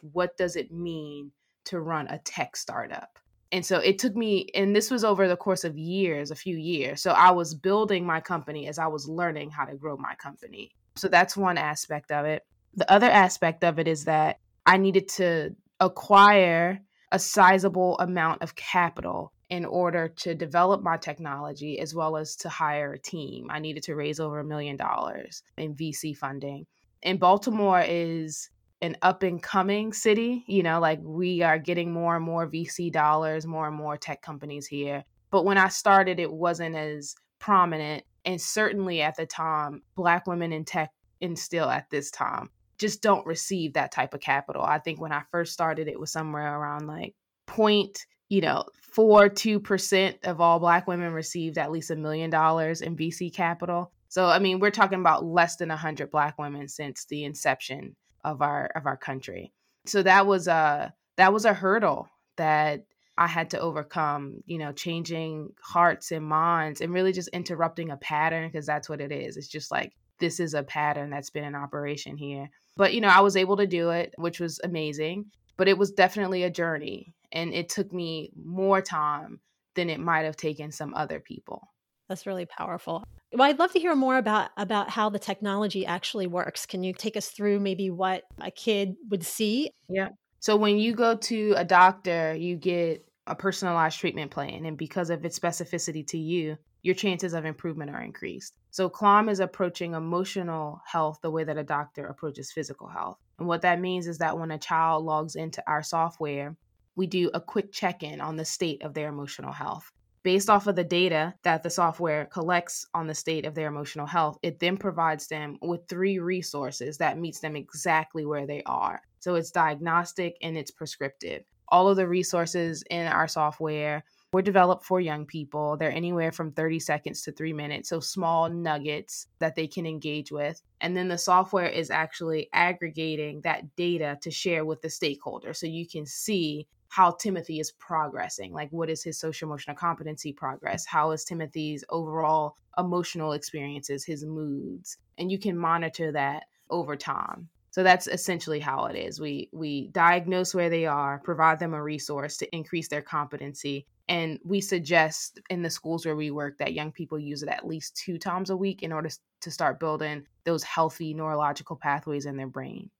what 0.00 0.34
does 0.38 0.56
it 0.56 0.72
mean 0.72 1.32
to 1.64 1.78
run 1.78 2.08
a 2.08 2.16
tech 2.20 2.56
startup. 2.56 3.18
And 3.52 3.66
so 3.66 3.80
it 3.80 3.98
took 3.98 4.16
me, 4.16 4.48
and 4.54 4.74
this 4.74 4.90
was 4.90 5.04
over 5.04 5.28
the 5.28 5.36
course 5.36 5.64
of 5.64 5.76
years, 5.76 6.30
a 6.30 6.36
few 6.36 6.56
years. 6.56 7.02
So 7.02 7.10
I 7.10 7.32
was 7.32 7.54
building 7.54 8.06
my 8.06 8.22
company 8.22 8.66
as 8.66 8.78
I 8.78 8.86
was 8.86 9.06
learning 9.06 9.50
how 9.50 9.66
to 9.66 9.76
grow 9.76 9.98
my 9.98 10.14
company. 10.14 10.70
So 10.98 11.08
that's 11.08 11.36
one 11.36 11.58
aspect 11.58 12.10
of 12.10 12.26
it. 12.26 12.44
The 12.74 12.90
other 12.90 13.10
aspect 13.10 13.64
of 13.64 13.78
it 13.78 13.88
is 13.88 14.04
that 14.04 14.38
I 14.66 14.76
needed 14.76 15.08
to 15.16 15.54
acquire 15.80 16.80
a 17.10 17.18
sizable 17.18 17.98
amount 17.98 18.42
of 18.42 18.54
capital 18.54 19.32
in 19.48 19.64
order 19.64 20.08
to 20.08 20.34
develop 20.34 20.82
my 20.82 20.96
technology 20.96 21.78
as 21.80 21.94
well 21.94 22.16
as 22.16 22.36
to 22.36 22.48
hire 22.48 22.92
a 22.92 22.98
team. 22.98 23.46
I 23.50 23.60
needed 23.60 23.82
to 23.84 23.94
raise 23.94 24.20
over 24.20 24.40
a 24.40 24.44
million 24.44 24.76
dollars 24.76 25.42
in 25.56 25.74
VC 25.74 26.14
funding. 26.16 26.66
And 27.02 27.18
Baltimore 27.18 27.82
is 27.86 28.50
an 28.82 28.96
up 29.02 29.22
and 29.22 29.42
coming 29.42 29.92
city, 29.92 30.44
you 30.46 30.62
know, 30.62 30.80
like 30.80 31.00
we 31.02 31.42
are 31.42 31.58
getting 31.58 31.92
more 31.92 32.16
and 32.16 32.24
more 32.24 32.48
VC 32.48 32.92
dollars, 32.92 33.46
more 33.46 33.66
and 33.66 33.76
more 33.76 33.96
tech 33.96 34.20
companies 34.20 34.66
here. 34.66 35.04
But 35.30 35.44
when 35.44 35.58
I 35.58 35.68
started, 35.68 36.20
it 36.20 36.32
wasn't 36.32 36.76
as 36.76 37.14
prominent 37.38 38.04
and 38.24 38.40
certainly 38.40 39.02
at 39.02 39.16
the 39.16 39.26
time 39.26 39.82
black 39.94 40.26
women 40.26 40.52
in 40.52 40.64
tech 40.64 40.90
and 41.20 41.38
still 41.38 41.68
at 41.68 41.88
this 41.90 42.10
time 42.10 42.50
just 42.78 43.02
don't 43.02 43.26
receive 43.26 43.72
that 43.72 43.92
type 43.92 44.14
of 44.14 44.20
capital 44.20 44.62
i 44.62 44.78
think 44.78 45.00
when 45.00 45.12
i 45.12 45.22
first 45.30 45.52
started 45.52 45.88
it 45.88 45.98
was 45.98 46.12
somewhere 46.12 46.58
around 46.58 46.86
like 46.86 47.14
point 47.46 48.06
you 48.28 48.40
know, 48.40 48.64
four, 48.92 49.28
two 49.28 49.58
percent 49.58 50.18
of 50.24 50.40
all 50.40 50.58
black 50.58 50.86
women 50.86 51.12
received 51.12 51.58
at 51.58 51.70
least 51.70 51.90
a 51.90 51.96
million 51.96 52.30
dollars 52.30 52.80
in 52.82 52.96
VC 52.96 53.32
capital. 53.32 53.92
So 54.08 54.26
I 54.26 54.38
mean, 54.38 54.60
we're 54.60 54.70
talking 54.70 55.00
about 55.00 55.24
less 55.24 55.56
than 55.56 55.70
a 55.70 55.76
hundred 55.76 56.10
black 56.10 56.38
women 56.38 56.68
since 56.68 57.06
the 57.06 57.24
inception 57.24 57.96
of 58.24 58.42
our 58.42 58.66
of 58.74 58.86
our 58.86 58.96
country. 58.96 59.52
So 59.86 60.02
that 60.02 60.26
was 60.26 60.46
a 60.46 60.92
that 61.16 61.32
was 61.32 61.44
a 61.44 61.54
hurdle 61.54 62.08
that 62.36 62.84
I 63.18 63.26
had 63.26 63.50
to 63.50 63.60
overcome, 63.60 64.44
you 64.46 64.58
know, 64.58 64.70
changing 64.72 65.52
hearts 65.60 66.12
and 66.12 66.24
minds 66.24 66.80
and 66.80 66.92
really 66.92 67.12
just 67.12 67.28
interrupting 67.28 67.90
a 67.90 67.96
pattern 67.96 68.48
because 68.48 68.64
that's 68.64 68.88
what 68.88 69.00
it 69.00 69.10
is. 69.10 69.36
It's 69.36 69.48
just 69.48 69.72
like 69.72 69.92
this 70.20 70.38
is 70.38 70.54
a 70.54 70.62
pattern 70.62 71.10
that's 71.10 71.30
been 71.30 71.44
in 71.44 71.56
operation 71.56 72.16
here. 72.16 72.48
But, 72.76 72.94
you 72.94 73.00
know, 73.00 73.08
I 73.08 73.20
was 73.20 73.36
able 73.36 73.56
to 73.56 73.66
do 73.66 73.90
it, 73.90 74.14
which 74.16 74.38
was 74.38 74.60
amazing. 74.62 75.26
But 75.56 75.66
it 75.66 75.76
was 75.76 75.90
definitely 75.90 76.44
a 76.44 76.50
journey. 76.50 77.12
And 77.32 77.52
it 77.52 77.68
took 77.68 77.92
me 77.92 78.30
more 78.40 78.80
time 78.80 79.40
than 79.74 79.90
it 79.90 79.98
might 79.98 80.24
have 80.24 80.36
taken 80.36 80.70
some 80.70 80.94
other 80.94 81.18
people. 81.18 81.68
That's 82.08 82.26
really 82.26 82.46
powerful. 82.46 83.04
Well, 83.32 83.48
I'd 83.48 83.58
love 83.58 83.72
to 83.72 83.80
hear 83.80 83.94
more 83.94 84.16
about 84.16 84.50
about 84.56 84.90
how 84.90 85.10
the 85.10 85.18
technology 85.18 85.84
actually 85.84 86.26
works. 86.26 86.64
Can 86.64 86.82
you 86.82 86.94
take 86.94 87.16
us 87.16 87.28
through 87.28 87.60
maybe 87.60 87.90
what 87.90 88.22
a 88.40 88.50
kid 88.50 88.94
would 89.10 89.26
see? 89.26 89.70
Yeah. 89.88 90.10
So 90.40 90.56
when 90.56 90.78
you 90.78 90.94
go 90.94 91.16
to 91.16 91.54
a 91.56 91.64
doctor, 91.64 92.34
you 92.34 92.56
get 92.56 93.07
a 93.28 93.34
personalized 93.34 93.98
treatment 93.98 94.30
plan 94.30 94.64
and 94.64 94.76
because 94.76 95.10
of 95.10 95.24
its 95.24 95.38
specificity 95.38 96.06
to 96.08 96.18
you, 96.18 96.56
your 96.82 96.94
chances 96.94 97.34
of 97.34 97.44
improvement 97.44 97.90
are 97.90 98.02
increased. 98.02 98.54
So 98.70 98.88
Clymb 98.88 99.30
is 99.30 99.40
approaching 99.40 99.94
emotional 99.94 100.80
health 100.86 101.18
the 101.22 101.30
way 101.30 101.44
that 101.44 101.58
a 101.58 101.64
doctor 101.64 102.06
approaches 102.06 102.52
physical 102.52 102.88
health. 102.88 103.18
And 103.38 103.48
what 103.48 103.62
that 103.62 103.80
means 103.80 104.06
is 104.06 104.18
that 104.18 104.38
when 104.38 104.50
a 104.50 104.58
child 104.58 105.04
logs 105.04 105.36
into 105.36 105.62
our 105.66 105.82
software, 105.82 106.56
we 106.96 107.06
do 107.06 107.30
a 107.34 107.40
quick 107.40 107.72
check-in 107.72 108.20
on 108.20 108.36
the 108.36 108.44
state 108.44 108.82
of 108.82 108.94
their 108.94 109.08
emotional 109.08 109.52
health 109.52 109.92
based 110.24 110.50
off 110.50 110.66
of 110.66 110.76
the 110.76 110.84
data 110.84 111.32
that 111.42 111.62
the 111.62 111.70
software 111.70 112.26
collects 112.26 112.86
on 112.92 113.06
the 113.06 113.14
state 113.14 113.46
of 113.46 113.54
their 113.54 113.68
emotional 113.68 114.06
health 114.06 114.36
it 114.42 114.58
then 114.58 114.76
provides 114.76 115.28
them 115.28 115.56
with 115.62 115.80
three 115.88 116.18
resources 116.18 116.98
that 116.98 117.18
meets 117.18 117.38
them 117.38 117.56
exactly 117.56 118.26
where 118.26 118.46
they 118.46 118.62
are 118.66 119.00
so 119.20 119.36
it's 119.36 119.50
diagnostic 119.50 120.36
and 120.42 120.58
it's 120.58 120.70
prescriptive 120.70 121.44
all 121.70 121.88
of 121.88 121.96
the 121.96 122.08
resources 122.08 122.82
in 122.90 123.06
our 123.06 123.28
software 123.28 124.04
were 124.32 124.42
developed 124.42 124.84
for 124.84 125.00
young 125.00 125.24
people. 125.24 125.76
They're 125.76 125.90
anywhere 125.90 126.32
from 126.32 126.52
30 126.52 126.80
seconds 126.80 127.22
to 127.22 127.32
three 127.32 127.52
minutes, 127.52 127.88
so 127.88 128.00
small 128.00 128.48
nuggets 128.50 129.26
that 129.38 129.54
they 129.54 129.66
can 129.66 129.86
engage 129.86 130.30
with. 130.30 130.60
And 130.80 130.96
then 130.96 131.08
the 131.08 131.18
software 131.18 131.68
is 131.68 131.90
actually 131.90 132.48
aggregating 132.52 133.40
that 133.42 133.74
data 133.76 134.18
to 134.20 134.30
share 134.30 134.64
with 134.64 134.82
the 134.82 134.90
stakeholder. 134.90 135.54
So 135.54 135.66
you 135.66 135.86
can 135.86 136.04
see 136.04 136.66
how 136.88 137.12
Timothy 137.12 137.60
is 137.60 137.72
progressing. 137.72 138.52
Like, 138.52 138.70
what 138.70 138.90
is 138.90 139.02
his 139.02 139.18
social 139.18 139.48
emotional 139.48 139.76
competency 139.76 140.32
progress? 140.32 140.86
How 140.86 141.10
is 141.10 141.24
Timothy's 141.24 141.84
overall 141.90 142.56
emotional 142.76 143.32
experiences, 143.32 144.04
his 144.04 144.24
moods? 144.24 144.98
And 145.18 145.30
you 145.30 145.38
can 145.38 145.56
monitor 145.56 146.12
that 146.12 146.44
over 146.70 146.96
time. 146.96 147.48
So 147.78 147.84
that's 147.84 148.08
essentially 148.08 148.58
how 148.58 148.86
it 148.86 148.96
is. 148.96 149.20
We 149.20 149.50
we 149.52 149.86
diagnose 149.92 150.52
where 150.52 150.68
they 150.68 150.84
are, 150.86 151.20
provide 151.20 151.60
them 151.60 151.74
a 151.74 151.80
resource 151.80 152.36
to 152.38 152.52
increase 152.52 152.88
their 152.88 153.02
competency, 153.02 153.86
and 154.08 154.40
we 154.44 154.60
suggest 154.60 155.38
in 155.48 155.62
the 155.62 155.70
schools 155.70 156.04
where 156.04 156.16
we 156.16 156.32
work 156.32 156.58
that 156.58 156.74
young 156.74 156.90
people 156.90 157.20
use 157.20 157.44
it 157.44 157.48
at 157.48 157.64
least 157.64 157.96
two 157.96 158.18
times 158.18 158.50
a 158.50 158.56
week 158.56 158.82
in 158.82 158.92
order 158.92 159.10
to 159.42 159.50
start 159.52 159.78
building 159.78 160.26
those 160.42 160.64
healthy 160.64 161.14
neurological 161.14 161.76
pathways 161.76 162.26
in 162.26 162.36
their 162.36 162.48
brain. 162.48 162.90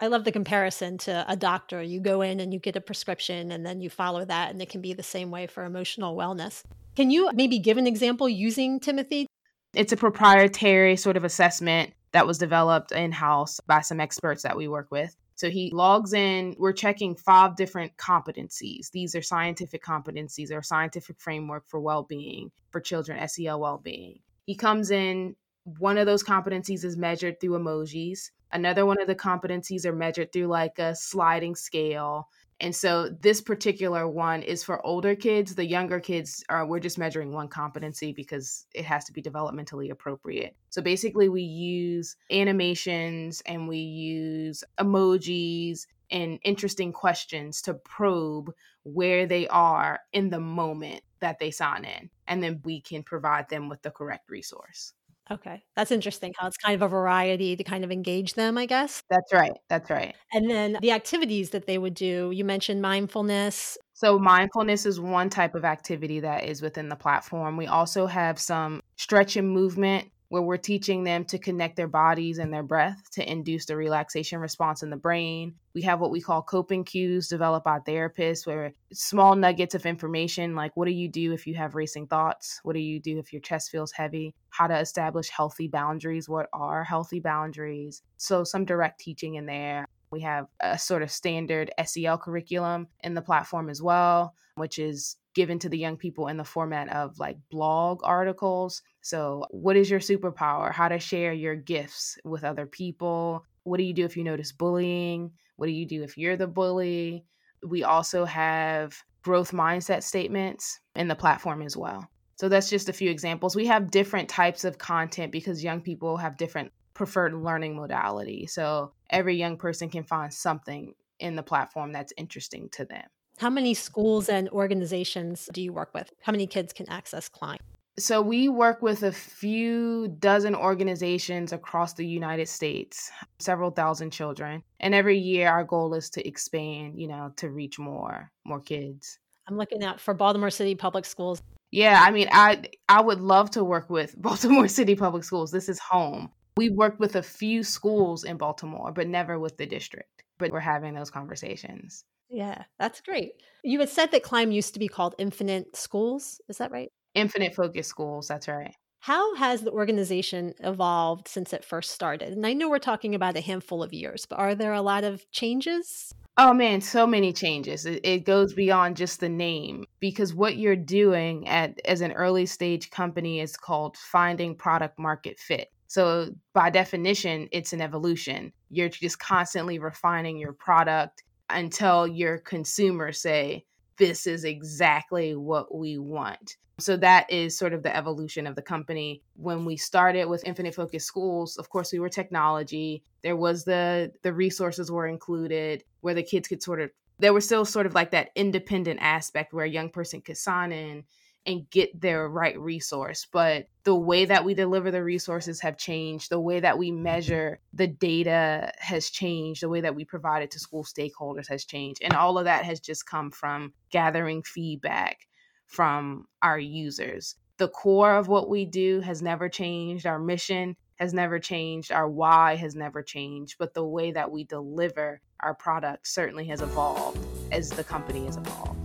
I 0.00 0.06
love 0.06 0.24
the 0.24 0.32
comparison 0.32 0.96
to 0.98 1.26
a 1.28 1.36
doctor. 1.36 1.82
You 1.82 2.00
go 2.00 2.22
in 2.22 2.40
and 2.40 2.54
you 2.54 2.58
get 2.58 2.74
a 2.74 2.80
prescription 2.80 3.52
and 3.52 3.66
then 3.66 3.82
you 3.82 3.90
follow 3.90 4.24
that, 4.24 4.50
and 4.50 4.62
it 4.62 4.70
can 4.70 4.80
be 4.80 4.94
the 4.94 5.02
same 5.02 5.30
way 5.30 5.46
for 5.46 5.62
emotional 5.62 6.16
wellness. 6.16 6.62
Can 6.96 7.10
you 7.10 7.28
maybe 7.34 7.58
give 7.58 7.76
an 7.76 7.86
example 7.86 8.30
using 8.30 8.80
Timothy? 8.80 9.26
It's 9.74 9.92
a 9.92 9.96
proprietary 9.98 10.96
sort 10.96 11.18
of 11.18 11.24
assessment 11.24 11.92
that 12.12 12.26
was 12.26 12.38
developed 12.38 12.92
in 12.92 13.12
house 13.12 13.60
by 13.66 13.80
some 13.80 14.00
experts 14.00 14.42
that 14.42 14.56
we 14.56 14.68
work 14.68 14.88
with. 14.90 15.16
So 15.34 15.50
he 15.50 15.70
logs 15.72 16.12
in, 16.12 16.54
we're 16.58 16.72
checking 16.72 17.16
five 17.16 17.56
different 17.56 17.96
competencies. 17.96 18.90
These 18.92 19.14
are 19.14 19.22
scientific 19.22 19.82
competencies 19.82 20.52
or 20.52 20.62
scientific 20.62 21.18
framework 21.18 21.66
for 21.66 21.80
well 21.80 22.02
being, 22.02 22.52
for 22.70 22.80
children, 22.80 23.26
SEL 23.26 23.58
well 23.58 23.78
being. 23.78 24.20
He 24.44 24.54
comes 24.54 24.90
in, 24.90 25.36
one 25.64 25.98
of 25.98 26.06
those 26.06 26.24
competencies 26.24 26.84
is 26.84 26.96
measured 26.96 27.40
through 27.40 27.58
emojis. 27.58 28.30
Another 28.52 28.84
one 28.84 29.00
of 29.00 29.06
the 29.06 29.14
competencies 29.14 29.86
are 29.86 29.94
measured 29.94 30.32
through 30.32 30.48
like 30.48 30.78
a 30.78 30.94
sliding 30.94 31.54
scale. 31.54 32.28
And 32.60 32.74
so 32.74 33.08
this 33.08 33.40
particular 33.40 34.06
one 34.06 34.42
is 34.42 34.62
for 34.62 34.84
older 34.86 35.16
kids. 35.16 35.54
The 35.54 35.66
younger 35.66 35.98
kids 35.98 36.44
are 36.48 36.64
we're 36.64 36.78
just 36.78 36.98
measuring 36.98 37.32
one 37.32 37.48
competency 37.48 38.12
because 38.12 38.66
it 38.74 38.84
has 38.84 39.04
to 39.06 39.12
be 39.12 39.20
developmentally 39.20 39.90
appropriate. 39.90 40.54
So 40.70 40.80
basically 40.80 41.28
we 41.28 41.42
use 41.42 42.16
animations 42.30 43.42
and 43.46 43.68
we 43.68 43.78
use 43.78 44.62
emojis 44.78 45.86
and 46.10 46.38
interesting 46.44 46.92
questions 46.92 47.62
to 47.62 47.74
probe 47.74 48.52
where 48.84 49.26
they 49.26 49.48
are 49.48 50.00
in 50.12 50.30
the 50.30 50.40
moment 50.40 51.02
that 51.20 51.38
they 51.38 51.50
sign 51.50 51.84
in. 51.84 52.10
And 52.28 52.42
then 52.42 52.60
we 52.64 52.80
can 52.80 53.02
provide 53.02 53.48
them 53.48 53.68
with 53.68 53.82
the 53.82 53.90
correct 53.90 54.30
resource. 54.30 54.92
Okay. 55.32 55.62
That's 55.76 55.90
interesting 55.90 56.32
how 56.38 56.46
it's 56.46 56.58
kind 56.58 56.74
of 56.74 56.82
a 56.82 56.88
variety 56.88 57.56
to 57.56 57.64
kind 57.64 57.84
of 57.84 57.90
engage 57.90 58.34
them, 58.34 58.58
I 58.58 58.66
guess. 58.66 59.02
That's 59.08 59.32
right. 59.32 59.52
That's 59.68 59.88
right. 59.90 60.14
And 60.32 60.50
then 60.50 60.78
the 60.82 60.90
activities 60.90 61.50
that 61.50 61.66
they 61.66 61.78
would 61.78 61.94
do, 61.94 62.30
you 62.34 62.44
mentioned 62.44 62.82
mindfulness. 62.82 63.78
So, 63.94 64.18
mindfulness 64.18 64.84
is 64.84 65.00
one 65.00 65.30
type 65.30 65.54
of 65.54 65.64
activity 65.64 66.20
that 66.20 66.44
is 66.44 66.60
within 66.60 66.88
the 66.88 66.96
platform. 66.96 67.56
We 67.56 67.66
also 67.66 68.06
have 68.06 68.38
some 68.38 68.82
stretch 68.96 69.36
and 69.36 69.48
movement 69.48 70.10
where 70.32 70.40
we're 70.40 70.56
teaching 70.56 71.04
them 71.04 71.26
to 71.26 71.38
connect 71.38 71.76
their 71.76 71.86
bodies 71.86 72.38
and 72.38 72.50
their 72.50 72.62
breath 72.62 73.10
to 73.10 73.30
induce 73.30 73.66
the 73.66 73.76
relaxation 73.76 74.38
response 74.38 74.82
in 74.82 74.88
the 74.88 74.96
brain. 74.96 75.54
We 75.74 75.82
have 75.82 76.00
what 76.00 76.10
we 76.10 76.22
call 76.22 76.40
coping 76.40 76.84
cues 76.84 77.28
developed 77.28 77.66
by 77.66 77.80
therapists, 77.80 78.46
where 78.46 78.72
small 78.94 79.36
nuggets 79.36 79.74
of 79.74 79.84
information 79.84 80.54
like 80.54 80.74
what 80.74 80.86
do 80.86 80.90
you 80.90 81.06
do 81.06 81.34
if 81.34 81.46
you 81.46 81.54
have 81.56 81.74
racing 81.74 82.06
thoughts? 82.06 82.60
What 82.62 82.72
do 82.72 82.78
you 82.78 82.98
do 82.98 83.18
if 83.18 83.30
your 83.30 83.42
chest 83.42 83.70
feels 83.70 83.92
heavy? 83.92 84.34
How 84.48 84.66
to 84.68 84.78
establish 84.78 85.28
healthy 85.28 85.68
boundaries? 85.68 86.30
What 86.30 86.48
are 86.54 86.82
healthy 86.82 87.20
boundaries? 87.20 88.00
So, 88.16 88.42
some 88.42 88.64
direct 88.64 89.00
teaching 89.00 89.34
in 89.34 89.44
there. 89.44 89.84
We 90.12 90.22
have 90.22 90.46
a 90.60 90.78
sort 90.78 91.02
of 91.02 91.10
standard 91.10 91.70
SEL 91.84 92.16
curriculum 92.16 92.88
in 93.04 93.12
the 93.12 93.20
platform 93.20 93.68
as 93.68 93.82
well, 93.82 94.34
which 94.54 94.78
is 94.78 95.16
given 95.34 95.58
to 95.60 95.68
the 95.68 95.78
young 95.78 95.96
people 95.96 96.28
in 96.28 96.36
the 96.36 96.44
format 96.44 96.88
of 96.90 97.18
like 97.18 97.38
blog 97.50 98.00
articles. 98.04 98.82
So, 99.00 99.44
what 99.50 99.76
is 99.76 99.90
your 99.90 100.00
superpower? 100.00 100.72
How 100.72 100.88
to 100.88 100.98
share 100.98 101.32
your 101.32 101.54
gifts 101.54 102.18
with 102.24 102.44
other 102.44 102.66
people? 102.66 103.44
What 103.64 103.78
do 103.78 103.84
you 103.84 103.94
do 103.94 104.04
if 104.04 104.16
you 104.16 104.24
notice 104.24 104.52
bullying? 104.52 105.32
What 105.56 105.66
do 105.66 105.72
you 105.72 105.86
do 105.86 106.02
if 106.02 106.18
you're 106.18 106.36
the 106.36 106.46
bully? 106.46 107.24
We 107.66 107.84
also 107.84 108.24
have 108.24 108.96
growth 109.22 109.52
mindset 109.52 110.02
statements 110.02 110.80
in 110.96 111.08
the 111.08 111.14
platform 111.14 111.62
as 111.62 111.76
well. 111.76 112.08
So, 112.36 112.48
that's 112.48 112.70
just 112.70 112.88
a 112.88 112.92
few 112.92 113.10
examples. 113.10 113.56
We 113.56 113.66
have 113.66 113.90
different 113.90 114.28
types 114.28 114.64
of 114.64 114.78
content 114.78 115.32
because 115.32 115.64
young 115.64 115.80
people 115.80 116.16
have 116.16 116.36
different 116.36 116.72
preferred 116.94 117.34
learning 117.34 117.76
modality. 117.76 118.46
So, 118.46 118.92
every 119.10 119.36
young 119.36 119.56
person 119.56 119.88
can 119.88 120.04
find 120.04 120.32
something 120.32 120.94
in 121.18 121.36
the 121.36 121.42
platform 121.42 121.92
that's 121.92 122.12
interesting 122.16 122.68
to 122.72 122.84
them. 122.84 123.04
How 123.42 123.50
many 123.50 123.74
schools 123.74 124.28
and 124.28 124.48
organizations 124.50 125.48
do 125.52 125.60
you 125.60 125.72
work 125.72 125.92
with? 125.94 126.12
How 126.20 126.30
many 126.30 126.46
kids 126.46 126.72
can 126.72 126.88
access 126.88 127.28
Clymb? 127.28 127.56
So 127.98 128.22
we 128.22 128.48
work 128.48 128.82
with 128.82 129.02
a 129.02 129.10
few 129.10 130.14
dozen 130.20 130.54
organizations 130.54 131.52
across 131.52 131.94
the 131.94 132.06
United 132.06 132.48
States, 132.48 133.10
several 133.40 133.72
thousand 133.72 134.12
children. 134.12 134.62
And 134.78 134.94
every 134.94 135.18
year 135.18 135.48
our 135.48 135.64
goal 135.64 135.92
is 135.94 136.08
to 136.10 136.24
expand, 136.24 137.00
you 137.00 137.08
know, 137.08 137.32
to 137.38 137.50
reach 137.50 137.80
more 137.80 138.30
more 138.44 138.60
kids. 138.60 139.18
I'm 139.48 139.58
looking 139.58 139.82
at 139.82 139.98
for 139.98 140.14
Baltimore 140.14 140.50
City 140.50 140.76
Public 140.76 141.04
Schools. 141.04 141.42
Yeah, 141.72 142.00
I 142.00 142.12
mean, 142.12 142.28
I 142.30 142.62
I 142.88 143.00
would 143.00 143.20
love 143.20 143.50
to 143.50 143.64
work 143.64 143.90
with 143.90 144.14
Baltimore 144.22 144.68
City 144.68 144.94
Public 144.94 145.24
Schools. 145.24 145.50
This 145.50 145.68
is 145.68 145.80
home. 145.80 146.30
We've 146.56 146.74
worked 146.74 147.00
with 147.00 147.16
a 147.16 147.24
few 147.24 147.64
schools 147.64 148.22
in 148.22 148.36
Baltimore, 148.36 148.92
but 148.92 149.08
never 149.08 149.40
with 149.40 149.56
the 149.56 149.66
district. 149.66 150.22
But 150.38 150.52
we're 150.52 150.60
having 150.60 150.94
those 150.94 151.10
conversations. 151.10 152.04
Yeah, 152.32 152.64
that's 152.78 153.02
great. 153.02 153.34
You 153.62 153.78
had 153.80 153.90
said 153.90 154.10
that 154.12 154.24
Clymb 154.24 154.54
used 154.54 154.72
to 154.72 154.80
be 154.80 154.88
called 154.88 155.14
Infinite 155.18 155.76
Schools. 155.76 156.40
Is 156.48 156.58
that 156.58 156.72
right? 156.72 156.90
Infinite 157.14 157.54
Focus 157.54 157.86
Schools. 157.86 158.26
That's 158.26 158.48
right. 158.48 158.74
How 159.00 159.34
has 159.34 159.62
the 159.62 159.70
organization 159.70 160.54
evolved 160.60 161.28
since 161.28 161.52
it 161.52 161.64
first 161.64 161.90
started? 161.90 162.32
And 162.32 162.46
I 162.46 162.54
know 162.54 162.70
we're 162.70 162.78
talking 162.78 163.14
about 163.14 163.36
a 163.36 163.40
handful 163.40 163.82
of 163.82 163.92
years, 163.92 164.24
but 164.26 164.38
are 164.38 164.54
there 164.54 164.72
a 164.72 164.80
lot 164.80 165.04
of 165.04 165.30
changes? 165.30 166.14
Oh 166.38 166.54
man, 166.54 166.80
so 166.80 167.06
many 167.06 167.32
changes. 167.32 167.84
It, 167.84 168.00
it, 168.04 168.24
goes 168.24 168.54
beyond 168.54 168.96
just 168.96 169.20
the 169.20 169.28
name 169.28 169.84
because 170.00 170.32
what 170.32 170.56
you're 170.56 170.76
doing 170.76 171.46
at 171.46 171.78
as 171.84 172.00
an 172.00 172.12
early 172.12 172.46
stage 172.46 172.90
company 172.90 173.40
is 173.40 173.56
called 173.56 173.98
finding 173.98 174.56
product 174.56 174.98
market 174.98 175.38
fit. 175.38 175.68
So 175.88 176.30
by 176.54 176.70
definition, 176.70 177.48
it's 177.52 177.74
an 177.74 177.82
evolution. 177.82 178.52
You're 178.70 178.88
just 178.88 179.18
constantly 179.18 179.78
refining 179.78 180.38
your 180.38 180.54
product 180.54 181.22
until 181.54 182.06
your 182.06 182.38
consumers 182.38 183.20
say, 183.20 183.64
this 183.98 184.26
is 184.26 184.44
exactly 184.44 185.36
what 185.36 185.74
we 185.74 185.98
want. 185.98 186.56
So 186.78 186.96
that 186.96 187.30
is 187.30 187.56
sort 187.56 187.74
of 187.74 187.82
the 187.82 187.94
evolution 187.94 188.46
of 188.46 188.56
the 188.56 188.62
company. 188.62 189.22
When 189.36 189.64
we 189.64 189.76
started 189.76 190.26
with 190.26 190.44
Infinite 190.44 190.74
Focus 190.74 191.04
Schools, 191.04 191.56
of 191.56 191.68
course 191.68 191.92
we 191.92 192.00
were 192.00 192.08
technology. 192.08 193.04
There 193.22 193.36
was 193.36 193.64
the 193.64 194.12
the 194.22 194.32
resources 194.32 194.90
were 194.90 195.06
included 195.06 195.84
where 196.00 196.14
the 196.14 196.22
kids 196.22 196.48
could 196.48 196.62
sort 196.62 196.80
of 196.80 196.90
there 197.18 197.32
was 197.32 197.44
still 197.44 197.64
sort 197.64 197.86
of 197.86 197.94
like 197.94 198.10
that 198.10 198.30
independent 198.34 198.98
aspect 199.00 199.52
where 199.52 199.64
a 199.64 199.70
young 199.70 199.90
person 199.90 200.20
could 200.20 200.36
sign 200.36 200.72
in 200.72 201.04
and 201.46 201.68
get 201.70 202.00
their 202.00 202.28
right 202.28 202.58
resource. 202.58 203.26
But 203.30 203.68
the 203.84 203.94
way 203.94 204.24
that 204.24 204.44
we 204.44 204.54
deliver 204.54 204.90
the 204.90 205.02
resources 205.02 205.60
have 205.60 205.76
changed. 205.76 206.30
The 206.30 206.40
way 206.40 206.60
that 206.60 206.78
we 206.78 206.90
measure 206.90 207.58
the 207.72 207.88
data 207.88 208.72
has 208.78 209.10
changed. 209.10 209.62
The 209.62 209.68
way 209.68 209.80
that 209.80 209.94
we 209.94 210.04
provide 210.04 210.42
it 210.42 210.52
to 210.52 210.60
school 210.60 210.84
stakeholders 210.84 211.48
has 211.48 211.64
changed. 211.64 212.00
And 212.02 212.14
all 212.14 212.38
of 212.38 212.44
that 212.44 212.64
has 212.64 212.80
just 212.80 213.06
come 213.06 213.30
from 213.30 213.72
gathering 213.90 214.42
feedback 214.42 215.26
from 215.66 216.26
our 216.42 216.58
users. 216.58 217.36
The 217.58 217.68
core 217.68 218.14
of 218.14 218.28
what 218.28 218.48
we 218.48 218.64
do 218.64 219.00
has 219.00 219.22
never 219.22 219.48
changed. 219.48 220.06
Our 220.06 220.18
mission 220.18 220.76
has 220.96 221.12
never 221.12 221.38
changed. 221.38 221.90
Our 221.90 222.08
why 222.08 222.56
has 222.56 222.74
never 222.74 223.02
changed. 223.02 223.56
But 223.58 223.74
the 223.74 223.84
way 223.84 224.12
that 224.12 224.30
we 224.30 224.44
deliver 224.44 225.20
our 225.40 225.54
product 225.54 226.06
certainly 226.06 226.46
has 226.46 226.62
evolved 226.62 227.18
as 227.50 227.70
the 227.70 227.84
company 227.84 228.26
has 228.26 228.36
evolved. 228.36 228.81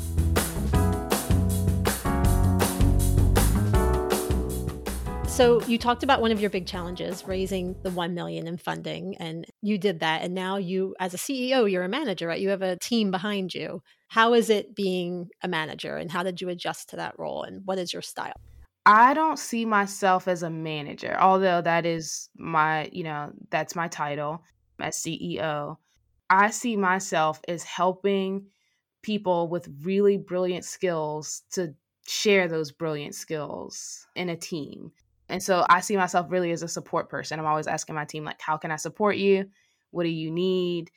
So 5.38 5.62
you 5.65 5.77
talked 5.77 6.01
about 6.01 6.20
one 6.20 6.32
of 6.32 6.41
your 6.41 6.50
big 6.50 6.65
challenges, 6.65 7.24
raising 7.27 7.75
the 7.84 7.91
1 7.91 8.15
million 8.15 8.48
in 8.48 8.58
funding 8.58 9.15
and 9.17 9.46
you 9.62 9.77
did 9.77 10.00
that 10.00 10.24
and 10.24 10.34
now 10.34 10.58
you 10.58 10.96
as 11.00 11.13
a 11.13 11.17
CEO, 11.17 11.72
you're 11.72 11.84
a 11.84 11.88
manager, 11.88 12.25
right? 12.25 12.41
You 12.41 12.50
have 12.50 12.63
a 12.63 12.77
team 12.77 13.12
behind 13.12 13.53
you. 13.53 13.84
How 14.08 14.34
is 14.34 14.50
it 14.50 14.75
being 14.75 15.29
a 15.44 15.48
manager 15.48 15.96
and 15.96 16.12
how 16.12 16.24
did 16.24 16.41
you 16.41 16.50
adjust 16.50 16.89
to 16.89 16.96
that 16.96 17.20
role 17.20 17.44
and 17.44 17.62
what 17.65 17.77
is 17.77 17.94
your 17.94 18.01
style? 18.01 18.34
I 18.88 19.13
don't 19.13 19.38
see 19.38 19.63
myself 19.63 20.27
as 20.27 20.41
a 20.41 20.50
manager, 20.50 21.15
although 21.20 21.62
that 21.62 21.86
is 21.86 22.29
my, 22.36 22.89
you 22.91 23.03
know, 23.03 23.32
that's 23.51 23.75
my 23.75 23.89
title 23.89 24.41
as 24.79 24.98
CEO. 24.98 25.77
I 26.32 26.50
see 26.50 26.75
myself 26.75 27.41
as 27.48 27.62
helping 27.62 28.48
people 29.03 29.50
with 29.50 29.70
really 29.84 30.17
brilliant 30.17 30.65
skills 30.65 31.44
to 31.51 31.75
share 32.08 32.48
those 32.48 32.72
brilliant 32.72 33.13
skills 33.13 34.08
in 34.15 34.29
a 34.29 34.36
team. 34.36 34.91
And 35.29 35.43
so 35.43 35.65
I 35.69 35.81
see 35.81 35.98
myself 35.98 36.27
really 36.29 36.51
as 36.51 36.63
a 36.63 36.67
support 36.67 37.10
person. 37.10 37.39
I'm 37.39 37.46
always 37.46 37.67
asking 37.67 37.96
my 37.96 38.05
team, 38.05 38.24
like, 38.24 38.41
how 38.41 38.57
can 38.57 38.72
I 38.72 38.77
support 38.77 39.17
you? 39.17 39.46
What 39.91 40.03
do 40.03 40.10
you 40.10 40.31
need? 40.31 40.91